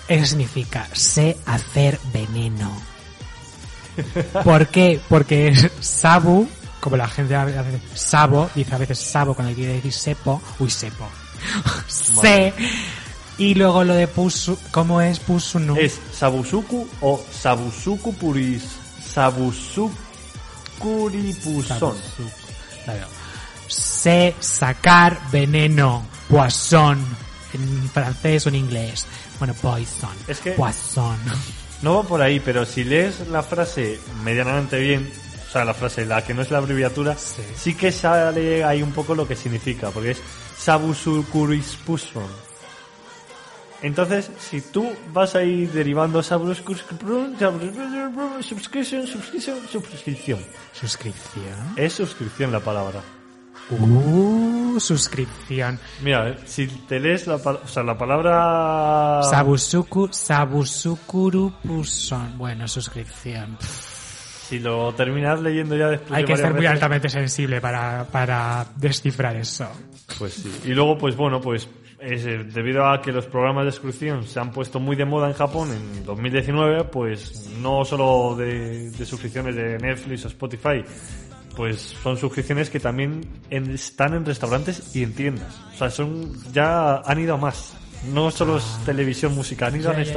Eso 0.09 0.27
significa 0.27 0.89
sé 0.93 1.37
hacer 1.47 1.99
veneno. 2.13 2.71
¿Por 4.45 4.69
qué? 4.69 5.01
Porque 5.09 5.49
es 5.49 5.71
sabu, 5.81 6.49
como 6.81 6.97
la 6.97 7.09
gente 7.09 7.35
a 7.35 7.45
veces 7.45 7.81
sabo, 7.95 8.51
dice 8.55 8.75
a 8.75 8.79
veces 8.79 8.99
sabo 8.99 9.35
cuando 9.35 9.55
quiere 9.55 9.75
decir 9.75 9.93
sepo, 9.93 10.43
uy 10.59 10.71
sepo. 10.71 11.09
sé. 11.89 12.53
Y 13.37 13.55
luego 13.55 13.83
lo 13.83 13.95
de 13.95 14.07
pusu, 14.07 14.57
¿cómo 14.71 15.01
es 15.01 15.19
pusunu? 15.19 15.77
Es 15.77 15.99
Sabusuku 16.13 16.89
o 17.01 17.21
Sabusuku 17.33 18.15
Puris. 18.15 18.63
Sabusuku 19.13 20.05
Kuripuson. 20.79 21.95
Claro. 22.85 23.07
sé 23.67 24.35
sacar 24.41 25.19
veneno. 25.31 26.07
Poisson. 26.29 26.99
En 27.55 27.89
francés 27.91 28.47
o 28.47 28.49
en 28.49 28.57
inglés. 28.57 29.07
Bueno, 29.39 29.55
poison. 29.55 30.11
Es 30.29 30.41
que- 30.41 30.53
Poisson. 30.53 31.17
No 31.83 31.97
va 31.97 32.03
por 32.03 32.21
ahí, 32.23 32.41
pero 32.41 32.65
si 32.65 32.83
lees 32.85 33.29
la 33.29 33.43
frase 33.43 34.01
medianamente 34.25 34.79
bien, 34.79 35.11
o 35.49 35.53
sea, 35.53 35.65
la 35.65 35.75
frase, 35.75 36.05
la 36.07 36.25
que 36.25 36.33
no 36.35 36.43
es 36.43 36.51
la 36.51 36.59
abreviatura, 36.59 37.17
Sí. 37.17 37.43
sí, 37.57 37.75
que 37.75 37.93
sale 37.93 38.65
ahí 38.65 38.83
un 38.83 38.93
poco 38.93 39.15
lo 39.15 39.29
que 39.29 39.37
significa, 39.37 39.91
porque 39.91 40.13
es 40.13 40.19
Sabusucurispuson. 40.59 42.25
Entonces, 43.83 44.31
si 44.41 44.63
tú 44.63 44.91
vas 45.13 45.35
a 45.35 45.43
ir 45.43 45.71
derivando 45.73 46.23
Sabusucurispuson, 46.23 47.37
subscription, 48.43 49.07
subscription, 49.07 49.59
suscripción. 49.71 50.41
Suscripción. 50.73 51.75
Es 51.77 51.93
suscripción 51.93 52.51
la 52.51 52.61
palabra. 52.61 53.03
Uh, 53.71 54.64
suscripción. 54.81 55.79
Mira, 56.03 56.37
si 56.47 56.67
te 56.67 56.99
lees 57.01 57.27
la, 57.27 57.37
o 57.37 57.67
sea, 57.69 57.83
la 57.83 57.97
palabra... 57.99 59.23
Sabusuku, 59.23 60.09
Sabusukurupuson. 60.13 62.37
Bueno, 62.39 62.69
suscripción. 62.69 63.57
Si 63.61 64.59
lo 64.59 64.93
terminas 64.95 65.41
leyendo 65.41 65.75
ya 65.77 65.89
después 65.89 66.13
Hay 66.13 66.25
que 66.25 66.37
ser 66.37 66.51
muy 66.53 66.61
veces- 66.61 66.71
altamente 66.73 67.09
sensible 67.09 67.61
para, 67.61 68.05
para 68.05 68.67
descifrar 68.77 69.37
eso. 69.37 69.67
Pues 70.19 70.35
sí. 70.35 70.53
Y 70.67 70.75
luego, 70.75 70.99
pues 70.99 71.17
bueno, 71.17 71.41
pues 71.41 71.67
es, 71.99 72.27
eh, 72.27 72.45
debido 72.45 72.87
a 72.87 73.01
que 73.01 73.11
los 73.11 73.25
programas 73.27 73.65
de 73.65 73.73
suscripción 73.73 74.25
se 74.27 74.39
han 74.39 74.51
puesto 74.51 74.79
muy 74.79 74.97
de 74.97 75.07
moda 75.07 75.29
en 75.29 75.33
Japón 75.33 75.71
en 75.73 76.05
2019, 76.05 76.85
pues 76.85 77.49
no 77.59 77.85
solo 77.87 78.37
de, 78.37 78.91
de 78.91 79.07
suscripciones 79.07 79.57
de 79.57 79.79
Netflix 79.79 80.27
o 80.27 80.29
Spotify, 80.29 80.85
pues 81.57 81.95
son 82.03 82.17
suscripciones 82.17 82.71
que 82.71 82.81
también 82.81 83.27
en- 83.51 83.71
están 83.71 84.15
en 84.15 84.25
restaurantes 84.25 84.95
y 84.97 85.03
en 85.03 85.13
tiendas. 85.15 85.55
O 85.75 85.79
sea, 85.79 85.91
son 85.91 86.33
ya 86.53 86.97
han 86.97 87.21
ido 87.21 87.35
a 87.35 87.37
más. 87.39 87.75
No 88.13 88.31
solo 88.31 88.59
es 88.59 88.65
televisión, 88.85 89.35
música, 89.35 89.67
han 89.69 89.77
ido 89.77 89.85
Ya, 89.85 89.91
a 89.91 89.93
ya, 89.93 90.05
ya. 90.05 90.13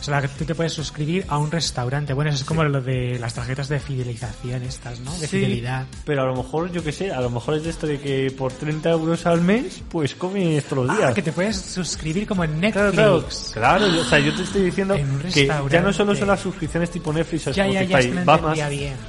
O 0.00 0.02
sea, 0.02 0.22
tú 0.26 0.44
te 0.46 0.54
puedes 0.54 0.72
suscribir 0.72 1.26
a 1.28 1.36
un 1.38 1.50
restaurante. 1.50 2.12
Bueno, 2.14 2.30
eso 2.30 2.38
es 2.40 2.44
como 2.44 2.64
lo 2.64 2.80
de 2.80 3.18
las 3.18 3.34
tarjetas 3.34 3.68
de 3.68 3.78
fidelización 3.80 4.62
estas, 4.62 4.98
¿no? 5.00 5.12
De 5.18 5.26
Sí, 5.26 5.36
fidelidad. 5.38 5.84
pero 6.06 6.22
a 6.22 6.26
lo 6.26 6.34
mejor, 6.36 6.72
yo 6.72 6.82
qué 6.82 6.90
sé, 6.90 7.12
a 7.12 7.20
lo 7.20 7.28
mejor 7.30 7.54
es 7.56 7.64
de 7.64 7.70
esto 7.70 7.86
de 7.86 8.00
que 8.00 8.30
por 8.36 8.52
30 8.52 8.90
euros 8.90 9.26
al 9.26 9.40
mes, 9.42 9.82
pues 9.90 10.14
comes 10.14 10.64
todos 10.64 10.86
los 10.86 10.96
días. 10.96 11.10
Ah, 11.10 11.14
que 11.14 11.22
te 11.22 11.32
puedes 11.32 11.56
suscribir 11.56 12.26
como 12.26 12.44
en 12.44 12.58
Netflix. 12.60 12.92
claro, 12.94 13.24
claro, 13.52 13.86
yo- 13.88 14.00
o 14.00 14.04
sea, 14.04 14.18
yo 14.20 14.34
te 14.34 14.42
estoy 14.42 14.62
diciendo 14.62 14.96
que 15.34 15.46
ya 15.70 15.80
no 15.80 15.92
solo 15.92 16.14
son 16.14 16.28
las 16.28 16.40
suscripciones 16.40 16.90
tipo 16.90 17.12
Netflix 17.12 17.48
o 17.48 17.50
Ya, 17.50 17.66
ya, 17.66 17.82
Spotify, 17.82 18.08
ya, 18.08 18.14
no 18.20 18.24
va, 18.26 18.38
más, 18.38 18.58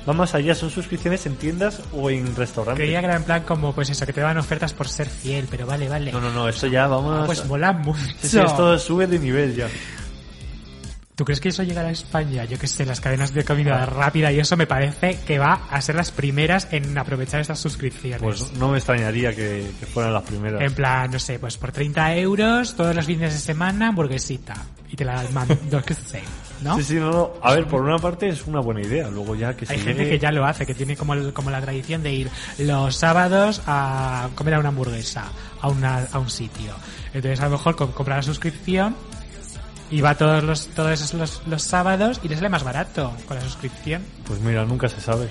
va 0.09 0.13
más 0.13 0.35
allá, 0.35 0.55
son 0.55 0.69
suscripciones 0.69 1.25
en 1.25 1.35
tiendas 1.37 1.81
o 1.93 2.09
en 2.09 2.35
restaurantes. 2.35 2.83
Creía 2.83 2.99
que 2.99 3.05
era 3.05 3.15
en 3.15 3.23
plan 3.23 3.43
como, 3.43 3.73
pues 3.73 3.89
eso, 3.89 4.05
que 4.05 4.13
te 4.13 4.21
dan 4.21 4.37
ofertas 4.37 4.73
por 4.73 4.87
ser 4.89 5.07
fiel, 5.09 5.47
pero 5.49 5.65
vale, 5.65 5.87
vale. 5.87 6.11
No, 6.11 6.19
no, 6.19 6.31
no, 6.31 6.49
esto 6.49 6.67
ya 6.67 6.87
vamos... 6.87 7.21
Ah, 7.21 7.25
pues 7.25 7.45
mola 7.45 7.71
mucho. 7.71 7.99
Sí, 8.21 8.27
sí, 8.27 8.39
esto 8.39 8.77
sube 8.77 9.07
de 9.07 9.17
nivel 9.19 9.55
ya. 9.55 9.67
¿Tú 11.15 11.25
crees 11.25 11.39
que 11.39 11.49
eso 11.49 11.61
llegará 11.63 11.89
a 11.89 11.91
España? 11.91 12.45
Yo 12.45 12.57
que 12.57 12.67
sé, 12.67 12.85
las 12.85 12.99
cadenas 13.01 13.33
de 13.33 13.43
comida 13.43 13.85
rápida 13.85 14.31
y 14.31 14.39
eso 14.39 14.57
me 14.57 14.65
parece 14.65 15.19
que 15.27 15.37
va 15.37 15.67
a 15.69 15.79
ser 15.81 15.95
las 15.95 16.09
primeras 16.09 16.67
en 16.71 16.97
aprovechar 16.97 17.41
estas 17.41 17.59
suscripciones. 17.59 18.21
Pues 18.21 18.53
no 18.53 18.69
me 18.69 18.77
extrañaría 18.77 19.35
que, 19.35 19.69
que 19.79 19.85
fueran 19.85 20.13
las 20.13 20.23
primeras. 20.23 20.61
En 20.61 20.73
plan, 20.73 21.11
no 21.11 21.19
sé, 21.19 21.37
pues 21.37 21.57
por 21.57 21.71
30 21.71 22.15
euros 22.15 22.75
todos 22.75 22.95
los 22.95 23.05
fines 23.05 23.33
de 23.33 23.39
semana 23.39 23.89
hamburguesita. 23.89 24.55
Y 24.89 24.95
te 24.95 25.05
la 25.05 25.23
mando, 25.31 25.55
qué 25.85 25.93
sé, 25.93 26.21
¿no? 26.63 26.75
Sí, 26.77 26.83
sí, 26.83 26.95
no, 26.95 27.11
no. 27.11 27.31
A 27.43 27.53
ver, 27.53 27.65
por 27.67 27.81
una 27.81 27.97
parte 27.97 28.27
es 28.29 28.47
una 28.47 28.59
buena 28.59 28.81
idea, 28.81 29.07
luego 29.09 29.35
ya 29.35 29.55
que 29.55 29.65
se 29.65 29.73
Hay 29.73 29.79
gente 29.79 30.03
llegue- 30.03 30.09
que 30.11 30.19
ya 30.19 30.31
lo 30.31 30.45
hace, 30.45 30.65
que 30.65 30.73
tiene 30.73 30.95
como, 30.97 31.13
el- 31.13 31.33
como 31.33 31.49
la 31.51 31.61
tradición 31.61 32.01
de 32.03 32.11
ir 32.13 32.29
los 32.57 32.95
sábados 32.95 33.61
a 33.67 34.29
comer 34.35 34.55
a 34.55 34.59
una 34.59 34.69
hamburguesa, 34.69 35.25
a, 35.61 35.67
una, 35.69 36.07
a 36.11 36.19
un 36.19 36.29
sitio. 36.29 36.73
Entonces 37.13 37.39
a 37.41 37.45
lo 37.45 37.51
mejor 37.51 37.75
com- 37.75 37.91
compra 37.91 38.15
la 38.17 38.23
suscripción 38.23 38.95
y 39.91 40.01
va 40.01 40.15
todos 40.15 40.43
los, 40.43 40.67
todos 40.67 40.91
esos 40.91 41.13
los, 41.13 41.41
los 41.47 41.61
sábados 41.61 42.19
y 42.23 42.29
le 42.29 42.35
sale 42.35 42.49
más 42.49 42.63
barato 42.63 43.15
con 43.27 43.37
la 43.37 43.43
suscripción. 43.43 44.03
Pues 44.25 44.39
mira, 44.39 44.65
nunca 44.65 44.87
se 44.89 45.01
sabe. 45.01 45.29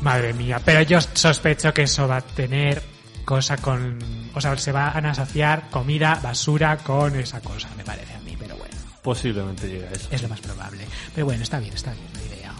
Madre 0.00 0.32
mía, 0.34 0.60
pero 0.64 0.82
yo 0.82 1.00
sospecho 1.00 1.72
que 1.72 1.82
eso 1.82 2.08
va 2.08 2.16
a 2.16 2.20
tener 2.20 2.82
cosa 3.24 3.56
con... 3.56 3.98
O 4.34 4.40
sea, 4.40 4.56
se 4.58 4.72
van 4.72 5.06
a 5.06 5.10
asociar 5.12 5.70
comida, 5.70 6.18
basura 6.22 6.76
con 6.78 7.14
esa 7.16 7.40
cosa, 7.40 7.68
me 7.76 7.84
parece 7.84 8.12
a 8.14 8.18
mí, 8.20 8.36
pero 8.36 8.56
bueno, 8.56 8.74
Posiblemente 9.02 9.68
llegue 9.68 9.86
a 9.86 9.90
eso. 9.92 10.08
es 10.10 10.22
lo 10.22 10.28
más 10.28 10.40
probable. 10.40 10.84
Pero 11.14 11.26
bueno, 11.26 11.42
está 11.44 11.60
bien, 11.60 11.72
está 11.74 11.92
bien 11.92 12.06
la 12.14 12.34
idea. 12.34 12.52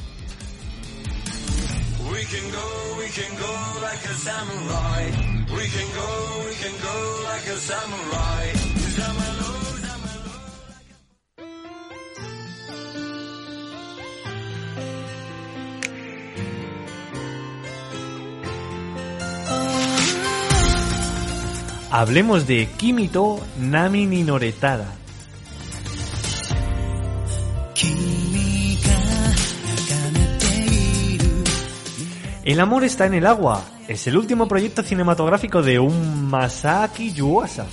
We 2.13 2.25
can 2.25 2.51
go, 2.53 2.99
we 2.99 3.09
can 3.11 3.37
go 3.39 3.81
like 3.81 4.07
a 4.07 4.15
samurai. 4.15 5.07
We 5.57 5.69
can 5.69 5.89
go, 5.95 6.45
we 6.47 6.55
can 6.63 6.75
go 6.83 7.23
like 7.25 7.49
a 7.51 7.59
samurai. 7.59 9.32
Hablemos 21.95 22.47
de 22.47 22.71
Kimito 22.79 23.39
Nami 23.61 24.07
Ninoretada. 24.07 24.95
El 32.45 32.61
amor 32.61 32.85
está 32.85 33.05
en 33.05 33.13
el 33.13 33.27
agua. 33.27 33.63
Es 33.89 34.07
el 34.07 34.17
último 34.17 34.49
proyecto 34.49 34.83
cinematográfico 34.83 35.61
de 35.61 35.81
un 35.81 36.31
Masaaki 36.31 37.13
Yuasa, 37.13 37.67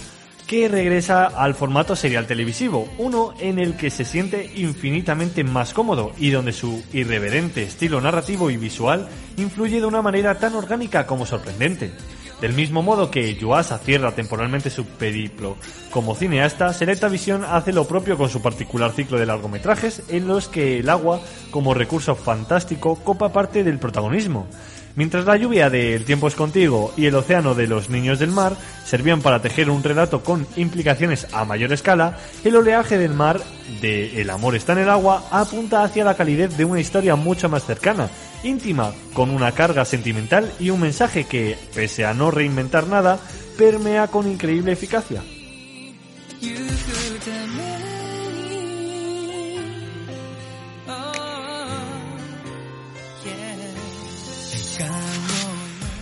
que 0.45 0.67
regresa 0.67 1.27
al 1.27 1.55
formato 1.55 1.95
serial 1.95 2.27
televisivo, 2.27 2.89
uno 2.97 3.33
en 3.39 3.57
el 3.57 3.77
que 3.77 3.89
se 3.89 4.03
siente 4.03 4.51
infinitamente 4.57 5.45
más 5.45 5.73
cómodo 5.73 6.11
y 6.17 6.31
donde 6.31 6.51
su 6.51 6.83
irreverente 6.91 7.63
estilo 7.63 8.01
narrativo 8.01 8.49
y 8.49 8.57
visual 8.57 9.07
influye 9.37 9.79
de 9.79 9.85
una 9.85 10.01
manera 10.01 10.37
tan 10.37 10.55
orgánica 10.55 11.07
como 11.07 11.25
sorprendente. 11.25 11.93
Del 12.41 12.53
mismo 12.53 12.81
modo 12.81 13.11
que 13.11 13.35
Yuasa 13.35 13.79
cierra 13.79 14.13
temporalmente 14.13 14.69
su 14.69 14.85
periplo 14.85 15.57
como 15.91 16.15
cineasta, 16.15 16.71
Selecta 16.71 17.09
Visión 17.09 17.43
hace 17.43 17.73
lo 17.73 17.85
propio 17.85 18.17
con 18.17 18.29
su 18.29 18.41
particular 18.41 18.93
ciclo 18.93 19.19
de 19.19 19.25
largometrajes 19.25 20.03
en 20.07 20.27
los 20.27 20.47
que 20.47 20.79
el 20.79 20.89
agua, 20.89 21.19
como 21.51 21.73
recurso 21.73 22.15
fantástico, 22.15 22.95
copa 22.95 23.33
parte 23.33 23.65
del 23.65 23.77
protagonismo. 23.77 24.47
Mientras 24.95 25.25
la 25.25 25.37
lluvia 25.37 25.69
de 25.69 25.95
El 25.95 26.05
tiempo 26.05 26.27
es 26.27 26.35
contigo 26.35 26.93
y 26.97 27.05
el 27.05 27.15
océano 27.15 27.55
de 27.55 27.67
los 27.67 27.89
niños 27.89 28.19
del 28.19 28.31
mar 28.31 28.55
servían 28.85 29.21
para 29.21 29.41
tejer 29.41 29.69
un 29.69 29.83
relato 29.83 30.23
con 30.23 30.47
implicaciones 30.55 31.27
a 31.31 31.45
mayor 31.45 31.71
escala, 31.73 32.17
el 32.43 32.55
oleaje 32.55 32.97
del 32.97 33.13
mar 33.13 33.39
de 33.81 34.21
El 34.21 34.29
amor 34.29 34.55
está 34.55 34.73
en 34.73 34.79
el 34.79 34.89
agua 34.89 35.23
apunta 35.31 35.83
hacia 35.83 36.03
la 36.03 36.15
calidez 36.15 36.57
de 36.57 36.65
una 36.65 36.79
historia 36.79 37.15
mucho 37.15 37.49
más 37.49 37.65
cercana, 37.65 38.09
íntima, 38.43 38.93
con 39.13 39.29
una 39.29 39.51
carga 39.51 39.85
sentimental 39.85 40.51
y 40.59 40.69
un 40.69 40.81
mensaje 40.81 41.25
que, 41.25 41.57
pese 41.73 42.05
a 42.05 42.13
no 42.13 42.31
reinventar 42.31 42.87
nada, 42.87 43.19
permea 43.57 44.07
con 44.07 44.29
increíble 44.29 44.71
eficacia. 44.71 45.21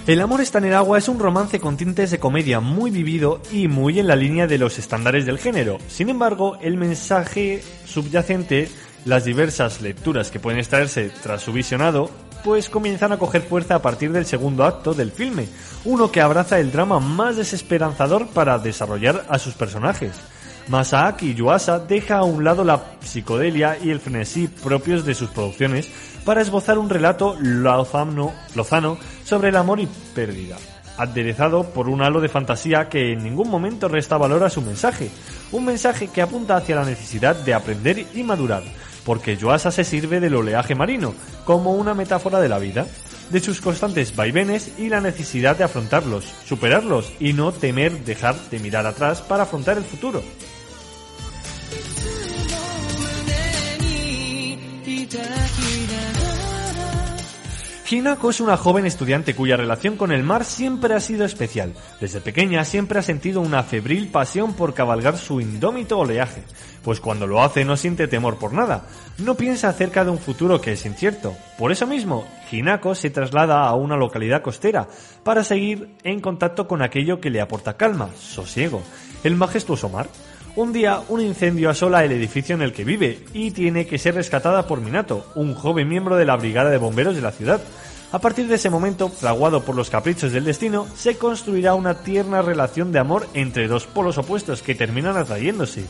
El 0.08 0.22
amor 0.22 0.40
está 0.40 0.60
en 0.60 0.66
el 0.66 0.74
agua 0.74 0.98
es 0.98 1.10
un 1.10 1.20
romance 1.20 1.60
con 1.60 1.76
tintes 1.76 2.12
de 2.12 2.18
comedia 2.18 2.62
muy 2.62 2.92
vivido 2.92 3.42
y 3.52 3.68
muy 3.68 4.00
en 4.00 4.08
la 4.08 4.16
línea 4.16 4.48
de 4.48 4.58
los 4.58 4.80
estándares 4.80 5.26
del 5.26 5.38
género. 5.38 5.80
Sin 5.90 6.08
embargo, 6.08 6.58
el 6.62 6.78
mensaje 6.78 7.62
subyacente, 7.84 8.70
las 9.04 9.26
diversas 9.26 9.82
lecturas 9.82 10.32
que 10.32 10.40
pueden 10.40 10.60
extraerse 10.60 11.12
tras 11.22 11.42
su 11.42 11.52
visionado, 11.52 12.10
pues 12.48 12.70
comienzan 12.70 13.12
a 13.12 13.18
coger 13.18 13.42
fuerza 13.42 13.76
a 13.76 13.82
partir 13.82 14.14
del 14.14 14.26
segundo 14.26 14.64
acto 14.64 14.94
del 14.94 15.12
filme, 15.12 15.50
uno 15.84 16.10
que 16.14 16.22
abraza 16.22 16.58
el 16.60 16.72
drama 16.72 16.98
más 16.98 17.36
desesperanzador 17.36 18.30
para 18.30 18.58
desarrollar 18.58 19.26
a 19.28 19.38
sus 19.38 19.54
personajes. 19.56 20.14
Masaaki 20.70 21.34
Yuasa 21.34 21.80
deja 21.80 22.20
a 22.20 22.24
un 22.24 22.46
lado 22.46 22.64
la 22.64 22.82
psicodelia 23.02 23.78
y 23.84 23.90
el 23.90 24.00
frenesí 24.00 24.48
propios 24.48 25.04
de 25.04 25.14
sus 25.14 25.30
producciones 25.30 25.92
para 26.24 26.40
esbozar 26.40 26.78
un 26.78 26.90
relato 26.90 27.36
lozano, 27.38 28.32
lozano 28.56 28.98
sobre 29.26 29.50
el 29.50 29.58
amor 29.58 29.82
y 29.82 29.90
pérdida, 30.16 30.56
aderezado 30.98 31.66
por 31.72 31.90
un 31.90 32.02
halo 32.02 32.22
de 32.22 32.30
fantasía 32.30 32.88
que 32.88 33.12
en 33.12 33.26
ningún 33.26 33.50
momento 33.50 33.90
resta 33.90 34.16
valor 34.16 34.46
a 34.46 34.50
su 34.50 34.62
mensaje, 34.62 35.10
un 35.52 35.66
mensaje 35.66 36.08
que 36.08 36.22
apunta 36.22 36.56
hacia 36.56 36.78
la 36.78 36.86
necesidad 36.86 37.36
de 37.36 37.54
aprender 37.54 38.06
y 38.14 38.24
madurar, 38.24 38.64
porque 39.08 39.38
Yuasa 39.38 39.72
se 39.72 39.86
sirve 39.86 40.20
del 40.20 40.36
oleaje 40.36 40.76
marino 40.76 41.16
como 41.46 41.72
una 41.72 41.94
metáfora 41.94 42.42
de 42.42 42.50
la 42.50 42.60
vida, 42.60 42.88
de 43.30 43.40
sus 43.40 43.62
constantes 43.62 44.14
vaivenes 44.14 44.78
y 44.78 44.90
la 44.90 45.00
necesidad 45.00 45.56
de 45.56 45.64
afrontarlos, 45.64 46.26
superarlos 46.46 47.14
y 47.18 47.32
no 47.32 47.54
temer 47.54 48.04
dejar 48.04 48.36
de 48.52 48.60
mirar 48.60 48.86
atrás 48.86 49.22
para 49.22 49.44
afrontar 49.44 49.78
el 49.78 49.86
futuro. 49.86 50.22
Hinako 57.90 58.32
es 58.32 58.42
una 58.42 58.58
joven 58.58 58.86
estudiante 58.86 59.34
cuya 59.34 59.56
relación 59.56 59.96
con 59.96 60.12
el 60.12 60.22
mar 60.22 60.44
siempre 60.44 60.94
ha 60.94 61.00
sido 61.00 61.24
especial. 61.24 61.74
Desde 62.02 62.20
pequeña 62.20 62.66
siempre 62.66 63.00
ha 63.00 63.02
sentido 63.02 63.40
una 63.40 63.64
febril 63.64 64.10
pasión 64.10 64.56
por 64.56 64.74
cabalgar 64.74 65.18
su 65.18 65.40
indómito 65.40 65.98
oleaje, 65.98 66.44
pues 66.84 67.00
cuando 67.00 67.28
lo 67.28 67.42
hace 67.42 67.64
no 67.64 67.78
siente 67.78 68.10
temor 68.10 68.40
por 68.40 68.52
nada, 68.52 68.88
no 69.20 69.36
piensa 69.36 69.70
acerca 69.70 70.04
de 70.04 70.12
un 70.12 70.20
futuro 70.20 70.60
que 70.60 70.74
es 70.74 70.86
incierto. 70.86 71.34
Por 71.58 71.72
eso 71.72 71.88
mismo, 71.88 72.28
Hinako 72.52 72.94
se 72.94 73.10
traslada 73.10 73.66
a 73.66 73.76
una 73.76 73.96
localidad 73.96 74.42
costera 74.42 74.90
para 75.24 75.46
seguir 75.46 75.96
en 76.04 76.20
contacto 76.20 76.68
con 76.68 76.82
aquello 76.82 77.22
que 77.22 77.30
le 77.30 77.40
aporta 77.40 77.78
calma, 77.78 78.10
sosiego, 78.18 78.82
el 79.24 79.38
majestuoso 79.38 79.88
mar. 79.88 80.10
Un 80.58 80.74
día, 80.74 81.04
un 81.10 81.22
incendio 81.22 81.70
asola 81.70 82.04
el 82.04 82.12
edificio 82.12 82.56
en 82.56 82.64
el 82.64 82.74
que 82.74 82.84
vive 82.84 83.20
y 83.32 83.52
tiene 83.52 83.86
que 83.86 84.00
ser 84.00 84.16
rescatada 84.16 84.66
por 84.66 84.82
Minato, 84.82 85.24
un 85.36 85.54
joven 85.54 85.88
miembro 85.88 86.16
de 86.16 86.26
la 86.26 86.36
brigada 86.36 86.72
de 86.72 86.80
bomberos 86.80 87.14
de 87.14 87.22
la 87.22 87.32
ciudad. 87.32 87.62
A 88.12 88.18
partir 88.18 88.48
de 88.48 88.56
ese 88.56 88.72
momento, 88.72 89.08
fraguado 89.10 89.62
por 89.62 89.76
los 89.76 89.92
caprichos 89.92 90.32
del 90.32 90.46
destino, 90.46 90.88
se 90.96 91.16
construirá 91.16 91.76
una 91.76 92.02
tierna 92.02 92.42
relación 92.42 92.92
de 92.92 92.98
amor 92.98 93.28
entre 93.36 93.68
dos 93.68 93.86
polos 93.86 94.18
opuestos 94.18 94.64
que 94.64 94.74
terminan 94.74 95.16
atrayéndose. 95.16 95.86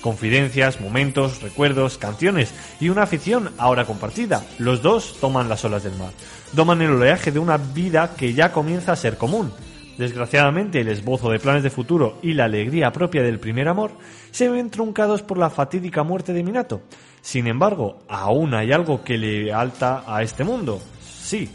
Confidencias, 0.00 0.80
momentos, 0.80 1.40
recuerdos, 1.40 1.96
canciones 1.96 2.52
y 2.80 2.88
una 2.88 3.04
afición 3.04 3.52
ahora 3.56 3.84
compartida. 3.84 4.44
Los 4.58 4.82
dos 4.82 5.14
toman 5.20 5.48
las 5.48 5.64
olas 5.64 5.84
del 5.84 5.94
mar. 5.94 6.10
Doman 6.54 6.82
el 6.82 6.90
oleaje 6.90 7.30
de 7.30 7.38
una 7.38 7.56
vida 7.56 8.14
que 8.16 8.34
ya 8.34 8.50
comienza 8.50 8.90
a 8.90 8.96
ser 8.96 9.16
común. 9.16 9.52
Desgraciadamente, 9.98 10.80
el 10.80 10.88
esbozo 10.88 11.30
de 11.30 11.40
planes 11.40 11.64
de 11.64 11.70
futuro 11.70 12.18
y 12.22 12.32
la 12.32 12.44
alegría 12.44 12.92
propia 12.92 13.20
del 13.20 13.40
primer 13.40 13.66
amor 13.66 13.90
se 14.30 14.48
ven 14.48 14.70
truncados 14.70 15.22
por 15.22 15.38
la 15.38 15.50
fatídica 15.50 16.04
muerte 16.04 16.32
de 16.32 16.44
Minato. 16.44 16.82
Sin 17.20 17.48
embargo, 17.48 17.98
aún 18.08 18.54
hay 18.54 18.70
algo 18.70 19.02
que 19.02 19.18
le 19.18 19.52
alta 19.52 20.04
a 20.06 20.22
este 20.22 20.44
mundo. 20.44 20.80
Sí, 21.02 21.50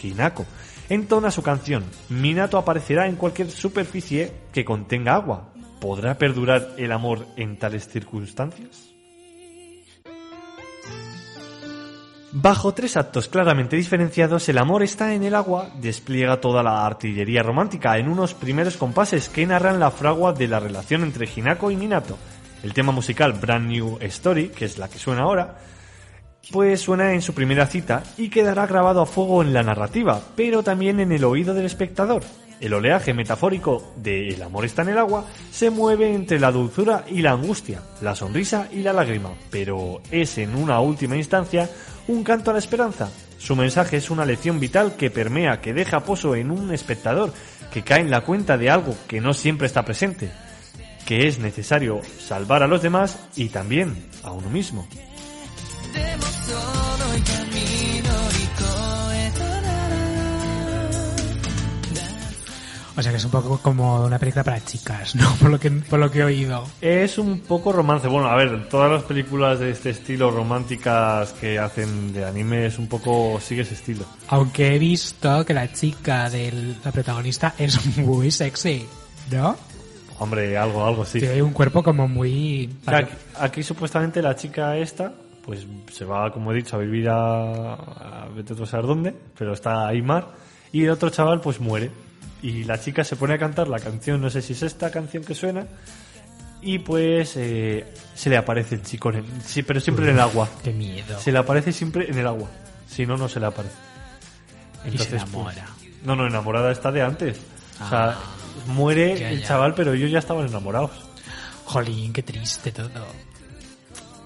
Hinako. 0.00 0.46
Entona 0.88 1.32
su 1.32 1.42
canción. 1.42 1.84
Minato 2.08 2.56
aparecerá 2.56 3.08
en 3.08 3.16
cualquier 3.16 3.50
superficie 3.50 4.32
que 4.52 4.64
contenga 4.64 5.16
agua. 5.16 5.52
¿Podrá 5.80 6.16
perdurar 6.16 6.74
el 6.78 6.92
amor 6.92 7.26
en 7.36 7.58
tales 7.58 7.88
circunstancias? 7.88 8.97
Bajo 12.40 12.72
tres 12.72 12.96
actos 12.96 13.26
claramente 13.26 13.74
diferenciados, 13.74 14.48
el 14.48 14.58
amor 14.58 14.84
está 14.84 15.12
en 15.12 15.24
el 15.24 15.34
agua, 15.34 15.70
despliega 15.80 16.40
toda 16.40 16.62
la 16.62 16.86
artillería 16.86 17.42
romántica 17.42 17.98
en 17.98 18.08
unos 18.08 18.34
primeros 18.34 18.76
compases 18.76 19.28
que 19.28 19.44
narran 19.44 19.80
la 19.80 19.90
fragua 19.90 20.32
de 20.32 20.46
la 20.46 20.60
relación 20.60 21.02
entre 21.02 21.26
Hinako 21.26 21.72
y 21.72 21.76
Minato. 21.76 22.16
El 22.62 22.74
tema 22.74 22.92
musical 22.92 23.32
Brand 23.32 23.68
New 23.68 23.98
Story, 24.02 24.50
que 24.50 24.66
es 24.66 24.78
la 24.78 24.86
que 24.86 25.00
suena 25.00 25.22
ahora, 25.22 25.58
pues 26.52 26.80
suena 26.80 27.12
en 27.12 27.22
su 27.22 27.34
primera 27.34 27.66
cita 27.66 28.04
y 28.16 28.28
quedará 28.28 28.68
grabado 28.68 29.02
a 29.02 29.06
fuego 29.06 29.42
en 29.42 29.52
la 29.52 29.64
narrativa, 29.64 30.20
pero 30.36 30.62
también 30.62 31.00
en 31.00 31.10
el 31.10 31.24
oído 31.24 31.54
del 31.54 31.66
espectador. 31.66 32.22
El 32.60 32.74
oleaje 32.74 33.14
metafórico 33.14 33.94
de 33.96 34.28
El 34.28 34.42
amor 34.42 34.64
está 34.64 34.82
en 34.82 34.90
el 34.90 34.98
agua 34.98 35.24
se 35.50 35.70
mueve 35.70 36.12
entre 36.14 36.38
la 36.38 36.52
dulzura 36.52 37.04
y 37.08 37.20
la 37.20 37.32
angustia, 37.32 37.82
la 38.00 38.14
sonrisa 38.14 38.68
y 38.72 38.82
la 38.82 38.92
lágrima, 38.92 39.30
pero 39.50 40.02
es 40.12 40.38
en 40.38 40.54
una 40.54 40.80
última 40.80 41.16
instancia 41.16 41.68
un 42.08 42.24
canto 42.24 42.50
a 42.50 42.54
la 42.54 42.58
esperanza. 42.58 43.10
Su 43.38 43.54
mensaje 43.54 43.98
es 43.98 44.10
una 44.10 44.24
lección 44.24 44.58
vital 44.58 44.96
que 44.96 45.10
permea, 45.10 45.60
que 45.60 45.72
deja 45.72 46.00
pozo 46.00 46.34
en 46.34 46.50
un 46.50 46.72
espectador 46.72 47.32
que 47.72 47.84
cae 47.84 48.00
en 48.00 48.10
la 48.10 48.22
cuenta 48.22 48.58
de 48.58 48.70
algo 48.70 48.96
que 49.06 49.20
no 49.20 49.34
siempre 49.34 49.66
está 49.66 49.84
presente, 49.84 50.30
que 51.06 51.28
es 51.28 51.38
necesario 51.38 52.00
salvar 52.18 52.62
a 52.62 52.66
los 52.66 52.82
demás 52.82 53.18
y 53.36 53.50
también 53.50 54.08
a 54.22 54.32
uno 54.32 54.50
mismo. 54.50 54.88
O 62.98 63.02
sea 63.02 63.12
que 63.12 63.18
es 63.18 63.24
un 63.24 63.30
poco 63.30 63.58
como 63.58 64.04
una 64.04 64.18
película 64.18 64.42
para 64.42 64.64
chicas, 64.64 65.14
¿no? 65.14 65.32
Por 65.40 65.50
lo 65.50 65.60
que, 65.60 65.70
por 65.70 66.00
lo 66.00 66.10
que 66.10 66.18
he 66.18 66.24
oído. 66.24 66.66
Es 66.80 67.16
un 67.16 67.38
poco 67.38 67.70
romance. 67.70 68.08
Bueno, 68.08 68.26
a 68.26 68.34
ver, 68.34 68.68
todas 68.68 68.90
las 68.90 69.04
películas 69.04 69.60
de 69.60 69.70
este 69.70 69.90
estilo 69.90 70.32
románticas 70.32 71.32
que 71.34 71.60
hacen 71.60 72.12
de 72.12 72.24
anime 72.24 72.66
es 72.66 72.76
un 72.76 72.88
poco 72.88 73.38
sigue 73.40 73.62
ese 73.62 73.74
estilo. 73.74 74.04
Aunque 74.26 74.74
he 74.74 74.80
visto 74.80 75.46
que 75.46 75.54
la 75.54 75.72
chica 75.72 76.28
de 76.28 76.74
la 76.84 76.90
protagonista 76.90 77.54
es 77.56 77.98
muy 77.98 78.32
sexy, 78.32 78.84
¿no? 79.30 79.56
Hombre, 80.18 80.58
algo, 80.58 80.84
algo 80.84 81.04
sí. 81.04 81.20
Tiene 81.20 81.40
un 81.40 81.52
cuerpo 81.52 81.84
como 81.84 82.08
muy... 82.08 82.68
Aquí, 82.86 83.12
aquí 83.38 83.62
supuestamente 83.62 84.20
la 84.20 84.34
chica 84.34 84.76
esta, 84.76 85.12
pues 85.44 85.64
se 85.92 86.04
va, 86.04 86.32
como 86.32 86.50
he 86.50 86.56
dicho, 86.56 86.74
a 86.74 86.80
vivir 86.80 87.08
a, 87.08 87.74
a 87.74 88.28
vete 88.34 88.60
a 88.60 88.66
saber 88.66 88.86
dónde, 88.86 89.14
pero 89.38 89.52
está 89.52 89.86
ahí 89.86 90.02
mar, 90.02 90.32
y 90.72 90.82
el 90.82 90.90
otro 90.90 91.10
chaval 91.10 91.40
pues 91.40 91.60
muere. 91.60 91.92
Y 92.42 92.64
la 92.64 92.78
chica 92.80 93.02
se 93.04 93.16
pone 93.16 93.34
a 93.34 93.38
cantar 93.38 93.68
la 93.68 93.78
canción, 93.80 94.20
no 94.20 94.30
sé 94.30 94.42
si 94.42 94.52
es 94.52 94.62
esta 94.62 94.90
canción 94.90 95.24
que 95.24 95.34
suena, 95.34 95.66
y 96.62 96.78
pues 96.78 97.34
eh, 97.36 97.84
se 98.14 98.30
le 98.30 98.36
aparece 98.36 98.76
el 98.76 98.82
chico, 98.82 99.10
en 99.10 99.16
el- 99.16 99.42
sí, 99.44 99.62
pero 99.62 99.80
siempre 99.80 100.04
en 100.06 100.12
el 100.12 100.20
agua. 100.20 100.48
Qué 100.62 100.72
miedo. 100.72 101.18
Se 101.18 101.32
le 101.32 101.38
aparece 101.38 101.72
siempre 101.72 102.08
en 102.10 102.16
el 102.18 102.26
agua, 102.26 102.48
si 102.88 103.06
no, 103.06 103.16
no 103.16 103.28
se 103.28 103.40
le 103.40 103.46
aparece. 103.46 103.74
y 104.84 104.90
se 104.90 105.04
Entonces, 105.04 105.22
enamora. 105.22 105.66
pues, 105.80 105.90
no, 106.04 106.14
no, 106.14 106.26
enamorada 106.28 106.70
está 106.70 106.92
de 106.92 107.02
antes. 107.02 107.38
O 107.84 107.88
sea, 107.88 108.10
Ah. 108.10 108.18
muere 108.68 109.32
el 109.32 109.44
chaval, 109.44 109.74
pero 109.74 109.92
ellos 109.92 110.10
ya 110.10 110.20
estaban 110.20 110.46
enamorados. 110.46 110.92
Jolín, 111.64 112.12
qué 112.12 112.22
triste 112.22 112.70
todo. 112.72 112.88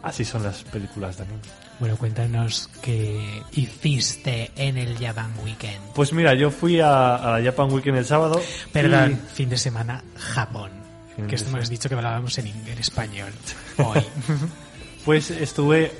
Así 0.03 0.25
son 0.25 0.43
las 0.43 0.63
películas 0.65 1.17
también. 1.17 1.41
Bueno, 1.79 1.97
cuéntanos 1.97 2.69
qué 2.83 3.43
hiciste 3.53 4.51
en 4.57 4.77
el 4.77 4.97
Japan 4.99 5.33
Weekend. 5.45 5.81
Pues 5.95 6.13
mira, 6.13 6.35
yo 6.35 6.51
fui 6.51 6.81
a, 6.81 7.17
a 7.17 7.39
la 7.39 7.45
Japan 7.51 7.73
Weekend 7.73 7.99
el 7.99 8.05
sábado. 8.05 8.41
Perdón, 8.73 9.21
y- 9.25 9.35
fin 9.35 9.49
de 9.49 9.57
semana, 9.57 10.03
Japón. 10.17 10.71
Fin 11.17 11.27
que 11.27 11.35
esto 11.37 11.51
me 11.51 11.59
has 11.61 11.69
dicho 11.69 11.89
que 11.89 11.95
hablábamos 11.95 12.37
en, 12.39 12.47
en 12.49 12.79
español 12.79 13.31
hoy. 13.79 14.01
Pues 15.05 15.31
estuve 15.31 15.93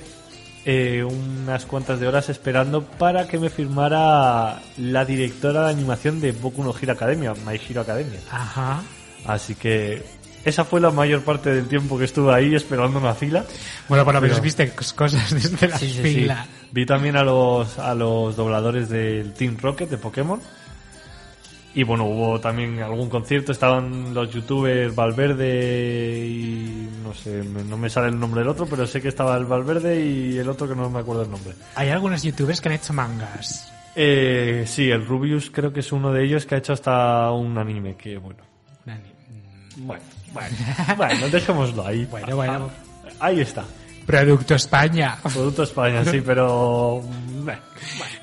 eh, 0.65 1.03
unas 1.03 1.65
cuantas 1.65 1.99
de 1.99 2.07
horas 2.07 2.29
esperando 2.29 2.83
para 2.83 3.27
que 3.27 3.37
me 3.37 3.49
firmara 3.49 4.61
la 4.77 5.05
directora 5.05 5.65
de 5.65 5.71
animación 5.71 6.19
de 6.19 6.31
Boku 6.31 6.63
no 6.63 6.73
Hero 6.81 6.93
Academia, 6.93 7.33
My 7.45 7.59
Hero 7.69 7.81
Academia. 7.81 8.19
Ajá. 8.31 8.81
Así 9.25 9.55
que 9.55 10.03
esa 10.45 10.65
fue 10.65 10.79
la 10.81 10.91
mayor 10.91 11.21
parte 11.23 11.53
del 11.53 11.67
tiempo 11.67 11.97
que 11.97 12.05
estuve 12.05 12.33
ahí 12.33 12.53
esperando 12.55 12.99
una 12.99 13.13
fila. 13.13 13.45
Bueno, 13.87 14.05
menos 14.05 14.21
Pero- 14.21 14.41
viste 14.41 14.73
cos- 14.75 14.93
cosas 14.93 15.31
desde 15.33 15.67
la 15.67 15.77
Sí, 15.77 15.87
sí, 15.89 15.93
sí. 15.95 16.01
fila. 16.01 16.45
Vi 16.71 16.85
también 16.85 17.15
a 17.15 17.23
los, 17.23 17.77
a 17.79 17.93
los 17.95 18.35
dobladores 18.35 18.89
del 18.89 19.33
Team 19.33 19.57
Rocket 19.61 19.89
de 19.89 19.97
Pokémon. 19.97 20.41
Y 21.75 21.81
bueno, 21.83 22.05
hubo 22.05 22.39
también 22.39 22.79
algún 22.83 23.09
concierto. 23.09 23.51
Estaban 23.51 24.13
los 24.13 24.29
youtubers 24.31 24.93
Valverde 24.93 26.23
y 26.23 26.87
no 27.03 27.13
sé, 27.15 27.43
no 27.43 27.77
me 27.77 27.89
sale 27.89 28.09
el 28.09 28.19
nombre 28.19 28.41
del 28.41 28.49
otro, 28.49 28.67
pero 28.67 28.85
sé 28.85 29.01
que 29.01 29.07
estaba 29.07 29.35
el 29.37 29.45
Valverde 29.45 29.99
y 30.05 30.37
el 30.37 30.47
otro 30.49 30.67
que 30.67 30.75
no 30.75 30.87
me 30.91 30.99
acuerdo 30.99 31.23
el 31.23 31.31
nombre. 31.31 31.53
Hay 31.75 31.89
algunos 31.89 32.21
youtubers 32.21 32.61
que 32.61 32.69
han 32.69 32.75
hecho 32.75 32.93
mangas. 32.93 33.71
Eh, 33.95 34.65
sí, 34.67 34.89
el 34.91 35.05
Rubius 35.05 35.49
creo 35.51 35.73
que 35.73 35.79
es 35.79 35.91
uno 35.91 36.11
de 36.11 36.23
ellos 36.25 36.45
que 36.45 36.55
ha 36.55 36.57
hecho 36.59 36.73
hasta 36.73 37.31
un 37.31 37.57
anime 37.57 37.95
que 37.95 38.17
bueno. 38.17 38.43
Bueno, 39.77 40.03
bueno, 40.33 40.57
bueno, 40.97 41.29
dejémoslo 41.29 41.87
ahí. 41.87 42.05
Bueno, 42.05 42.35
bueno. 42.35 42.69
Ahí 43.19 43.41
está. 43.41 43.63
Producto 44.05 44.55
España. 44.55 45.17
Producto 45.21 45.63
España, 45.63 46.03
sí, 46.03 46.21
pero... 46.25 47.01
mm, 47.01 47.45
bueno. 47.45 47.61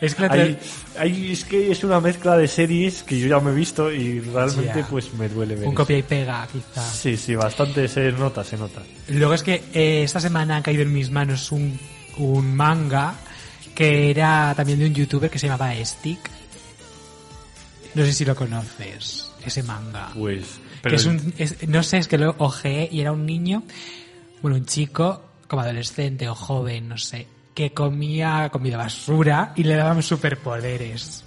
Es 0.00 0.14
que 0.14 0.58
es 1.02 1.44
que 1.44 1.70
es 1.70 1.84
una 1.84 2.00
mezcla 2.00 2.36
de 2.36 2.48
series 2.48 3.02
que 3.02 3.18
yo 3.18 3.28
ya 3.28 3.40
me 3.40 3.50
he 3.50 3.54
visto 3.54 3.90
y 3.90 4.20
realmente 4.20 4.84
pues 4.88 5.12
me 5.14 5.28
duele 5.28 5.54
ver. 5.54 5.64
un 5.64 5.72
eso. 5.72 5.82
copia 5.82 5.98
y 5.98 6.02
pega, 6.02 6.46
quizá. 6.50 6.82
Sí, 6.82 7.16
sí, 7.16 7.34
bastante 7.34 7.88
se 7.88 8.12
nota, 8.12 8.44
se 8.44 8.56
nota. 8.56 8.82
Luego 9.08 9.34
es 9.34 9.42
que 9.42 9.62
eh, 9.72 10.02
esta 10.02 10.20
semana 10.20 10.58
ha 10.58 10.62
caído 10.62 10.82
en 10.82 10.92
mis 10.92 11.10
manos 11.10 11.52
un, 11.52 11.78
un 12.18 12.54
manga 12.54 13.14
que 13.74 14.10
era 14.10 14.52
también 14.54 14.78
de 14.78 14.86
un 14.86 14.94
youtuber 14.94 15.30
que 15.30 15.38
se 15.38 15.46
llamaba 15.46 15.72
Stick. 15.84 16.30
No 17.94 18.04
sé 18.04 18.12
si 18.12 18.24
lo 18.24 18.34
conoces, 18.36 19.30
ese 19.44 19.62
manga. 19.62 20.10
Pues... 20.14 20.60
que 20.82 20.94
es 20.94 21.06
un, 21.06 21.34
es- 21.38 21.68
no 21.68 21.82
sé, 21.82 21.98
es 21.98 22.08
que 22.08 22.18
lo 22.18 22.34
ojeé 22.38 22.88
y 22.90 23.00
era 23.00 23.12
un 23.12 23.26
niño, 23.26 23.62
bueno, 24.42 24.56
un 24.56 24.64
chico, 24.66 25.22
como 25.48 25.62
adolescente 25.62 26.28
o 26.28 26.34
joven, 26.34 26.88
no 26.88 26.96
sé, 26.98 27.26
que 27.54 27.72
comía 27.72 28.48
comida 28.50 28.76
basura 28.76 29.52
y 29.56 29.64
le 29.64 29.74
daban 29.76 30.02
superpoderes. 30.02 31.24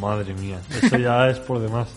Madre 0.00 0.34
mía, 0.34 0.58
eso 0.82 0.98
ya 0.98 1.28
es 1.30 1.38
por 1.38 1.60
demás. 1.60 1.88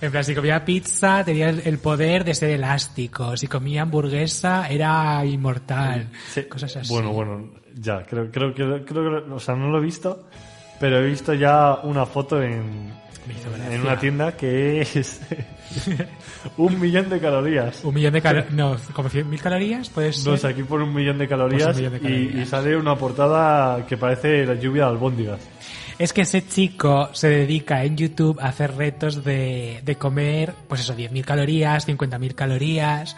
En 0.00 0.10
plan, 0.10 0.24
si 0.24 0.34
comía 0.34 0.64
pizza 0.64 1.22
tenía 1.24 1.50
el 1.50 1.78
poder 1.78 2.24
de 2.24 2.34
ser 2.34 2.50
elástico, 2.50 3.36
si 3.36 3.46
comía 3.46 3.82
hamburguesa 3.82 4.66
era 4.68 5.24
inmortal, 5.24 6.08
Sí, 6.32 6.44
cosas 6.44 6.76
así. 6.76 6.92
Bueno, 6.92 7.12
bueno, 7.12 7.50
ya, 7.74 8.02
creo, 8.04 8.30
creo, 8.30 8.54
que 8.54 8.84
creo 8.84 9.34
o 9.34 9.38
sea, 9.38 9.54
no 9.54 9.68
lo 9.68 9.78
he 9.78 9.82
visto, 9.82 10.28
pero 10.80 10.98
he 10.98 11.06
visto 11.06 11.34
ya 11.34 11.74
una 11.82 12.06
foto 12.06 12.42
en. 12.42 13.01
En 13.70 13.80
una 13.80 13.98
tienda 13.98 14.36
que 14.36 14.80
es 14.82 15.20
un 16.56 16.80
millón 16.80 17.08
de 17.08 17.20
calorías. 17.20 17.84
Un 17.84 17.94
millón 17.94 18.12
de 18.12 18.20
calorías, 18.22 18.52
no, 18.52 18.76
como 18.92 19.08
100.000 19.08 19.38
calorías, 19.40 19.88
puedes 19.90 20.24
No 20.26 20.36
sé, 20.36 20.48
aquí 20.48 20.62
por 20.62 20.82
un 20.82 20.92
millón 20.92 21.18
de 21.18 21.28
calorías, 21.28 21.66
Pues 21.66 21.76
millón 21.78 21.92
de 21.92 21.98
y- 21.98 22.12
Y, 22.22 22.26
calorías. 22.26 22.48
sale 22.48 22.76
una 22.76 22.96
portada 22.96 23.86
que 23.86 23.96
parece 23.96 24.44
la 24.44 24.54
lluvia 24.54 24.84
de 24.84 24.90
albóndigas. 24.90 25.40
es 25.98 26.12
que 26.12 26.22
ese 26.22 26.46
chico 26.46 27.10
se 27.12 27.28
dedica 27.28 27.84
en 27.84 27.96
YouTube 27.96 28.40
a 28.40 28.48
hacer 28.48 28.74
retos 28.76 29.22
de, 29.24 29.80
de 29.84 29.96
comer, 29.96 30.52
pues 30.68 30.80
eso, 30.80 30.94
10.000 30.96 31.24
calorías, 31.24 31.86
50.000 31.86 32.34
calorías, 32.34 33.16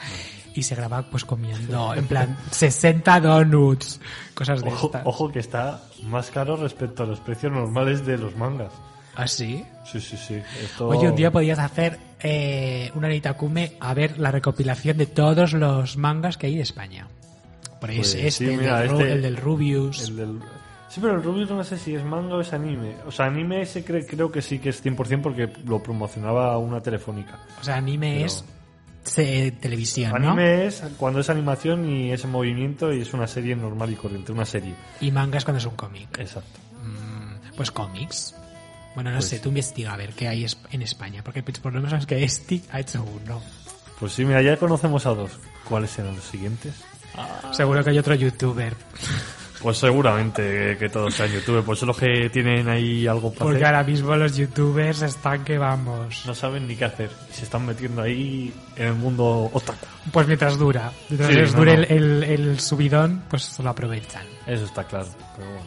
y 0.55 0.63
se 0.63 0.75
graba 0.77 1.03
pues 1.03 1.25
comiendo, 1.25 1.95
en 1.95 2.07
plan, 2.07 2.37
60 2.51 3.21
donuts, 3.21 4.01
cosas 4.35 4.63
de 4.63 4.69
Ojo, 4.71 4.87
estas. 4.87 5.03
ojo 5.07 5.33
que 5.33 5.39
está 5.41 5.83
más 6.05 6.31
caro 6.31 6.57
respecto 6.57 7.03
a 7.03 7.07
los 7.07 7.19
precios 7.21 7.51
normales 7.53 8.05
de 8.07 8.19
los 8.19 8.37
mangas. 8.37 8.73
¿Ah, 9.17 9.27
sí? 9.29 9.65
Sí, 9.85 10.01
sí, 10.01 10.17
sí. 10.17 10.35
Esto... 10.63 10.89
Oye, 10.89 11.09
un 11.09 11.15
día 11.17 11.31
podías 11.31 11.59
hacer 11.59 11.99
eh, 12.21 12.91
una 12.95 13.09
Nitakume 13.09 13.77
a 13.81 13.95
ver 13.95 14.19
la 14.19 14.31
recopilación 14.31 14.97
de 14.97 15.07
todos 15.07 15.53
los 15.53 15.97
mangas 15.97 16.37
que 16.37 16.47
hay 16.49 16.57
de 16.57 16.63
España. 16.63 17.07
Por 17.81 17.91
ahí 17.91 17.97
Pues 17.99 18.15
es 18.15 18.25
este, 18.41 18.47
sí, 18.47 18.53
el, 18.55 18.61
del, 18.61 18.85
este- 18.91 19.13
el 19.13 19.23
del 19.23 19.37
Rubius. 19.37 20.09
El 20.09 20.17
del- 20.17 20.41
Sí, 20.89 21.01
pero 21.01 21.15
el 21.17 21.23
Rubius 21.25 21.51
no 21.51 21.65
sé 21.65 21.77
si 21.77 21.95
es 21.95 22.05
manga 22.05 22.37
o 22.37 22.41
es 22.41 22.53
anime. 22.53 22.95
O 23.05 23.11
sea, 23.11 23.27
anime 23.27 23.63
ese 23.63 23.85
cre- 23.85 24.07
creo 24.09 24.31
que 24.31 24.41
sí 24.41 24.61
que 24.61 24.69
es 24.69 24.85
100% 24.85 25.23
porque 25.23 25.51
lo 25.65 25.83
promocionaba 25.83 26.57
una 26.59 26.81
telefónica. 26.81 27.41
O 27.61 27.65
sea, 27.65 27.77
anime 27.77 28.13
Pero- 28.15 28.27
es 28.27 28.45
se- 29.03 29.51
televisión, 29.61 30.13
¿no? 30.23 30.31
Anime 30.31 30.67
es 30.67 30.83
cuando 30.97 31.19
es 31.21 31.29
animación 31.31 31.89
y 31.91 32.13
es 32.13 32.23
en 32.25 32.31
movimiento 32.31 32.93
y 32.93 33.01
es 33.03 33.13
una 33.13 33.27
serie 33.27 33.57
normal 33.57 33.91
y 33.91 33.97
corriente, 33.97 34.31
una 34.33 34.45
serie. 34.45 34.75
Y 35.01 35.11
manga 35.11 35.39
es 35.39 35.45
cuando 35.45 35.59
es 35.59 35.67
un 35.67 35.75
cómic. 35.75 36.17
Exacto. 36.19 36.61
Mm, 36.83 37.57
pues 37.57 37.71
cómics. 37.73 38.35
Bueno, 38.95 39.11
no 39.11 39.17
Pues- 39.17 39.29
sé, 39.29 39.39
tú 39.41 39.49
investiga 39.49 39.93
a 39.95 39.97
ver 39.97 40.11
qué 40.15 40.29
hay 40.29 40.47
en 40.71 40.83
España, 40.83 41.23
porque 41.25 41.43
pues, 41.43 41.59
por 41.59 41.73
lo 41.73 41.79
menos 41.81 41.91
sabes 41.91 42.07
que 42.07 42.29
Stick 42.29 42.65
ha 42.73 42.81
hecho 42.81 43.03
uno. 43.05 43.43
Pues 43.99 44.13
sí, 44.13 44.25
mira, 44.25 44.41
ya 44.43 44.57
conocemos 44.57 45.05
a 45.07 45.11
dos. 45.11 45.33
¿Cuáles 45.69 45.91
serán 45.91 46.15
los 46.17 46.25
siguientes? 46.25 46.75
Seguro 47.53 47.83
que 47.85 47.91
hay 47.91 47.99
otro 47.99 48.15
youtuber. 48.15 48.75
Pues 49.63 49.79
seguramente 49.79 50.77
que 50.79 50.89
todos 50.91 51.15
sean 51.15 51.31
youtubers, 51.31 51.65
pues 51.65 51.79
son 51.79 51.87
los 51.87 51.97
que 51.97 52.29
tienen 52.29 52.69
ahí 52.69 53.07
algo 53.07 53.33
para 53.33 53.45
Porque 53.45 53.65
hacer. 53.65 53.75
ahora 53.77 53.85
mismo 53.85 54.15
los 54.17 54.37
youtubers 54.37 55.01
están 55.01 55.43
que 55.43 55.57
vamos. 55.57 56.23
No 56.27 56.35
saben 56.35 56.67
ni 56.69 56.77
qué 56.77 56.85
hacer. 56.85 57.09
Se 57.33 57.45
están 57.45 57.65
metiendo 57.65 58.03
ahí 58.03 58.53
en 58.77 58.89
el 58.89 58.95
mundo 58.95 59.49
otaku. 59.55 59.87
Pues 60.13 60.27
mientras 60.27 60.59
dura. 60.59 60.93
Mientras 61.09 61.31
Sí, 61.31 61.37
les 61.37 61.53
no, 61.53 61.59
dure 61.61 61.77
no. 61.79 61.83
El, 61.85 61.91
el- 61.93 62.25
el 62.25 62.61
subidón, 62.61 63.25
pues 63.31 63.59
lo 63.61 63.71
aprovechan. 63.71 64.27
Eso 64.47 64.65
está 64.67 64.85
claro. 64.85 65.09
Pero 65.37 65.49
bueno. 65.49 65.67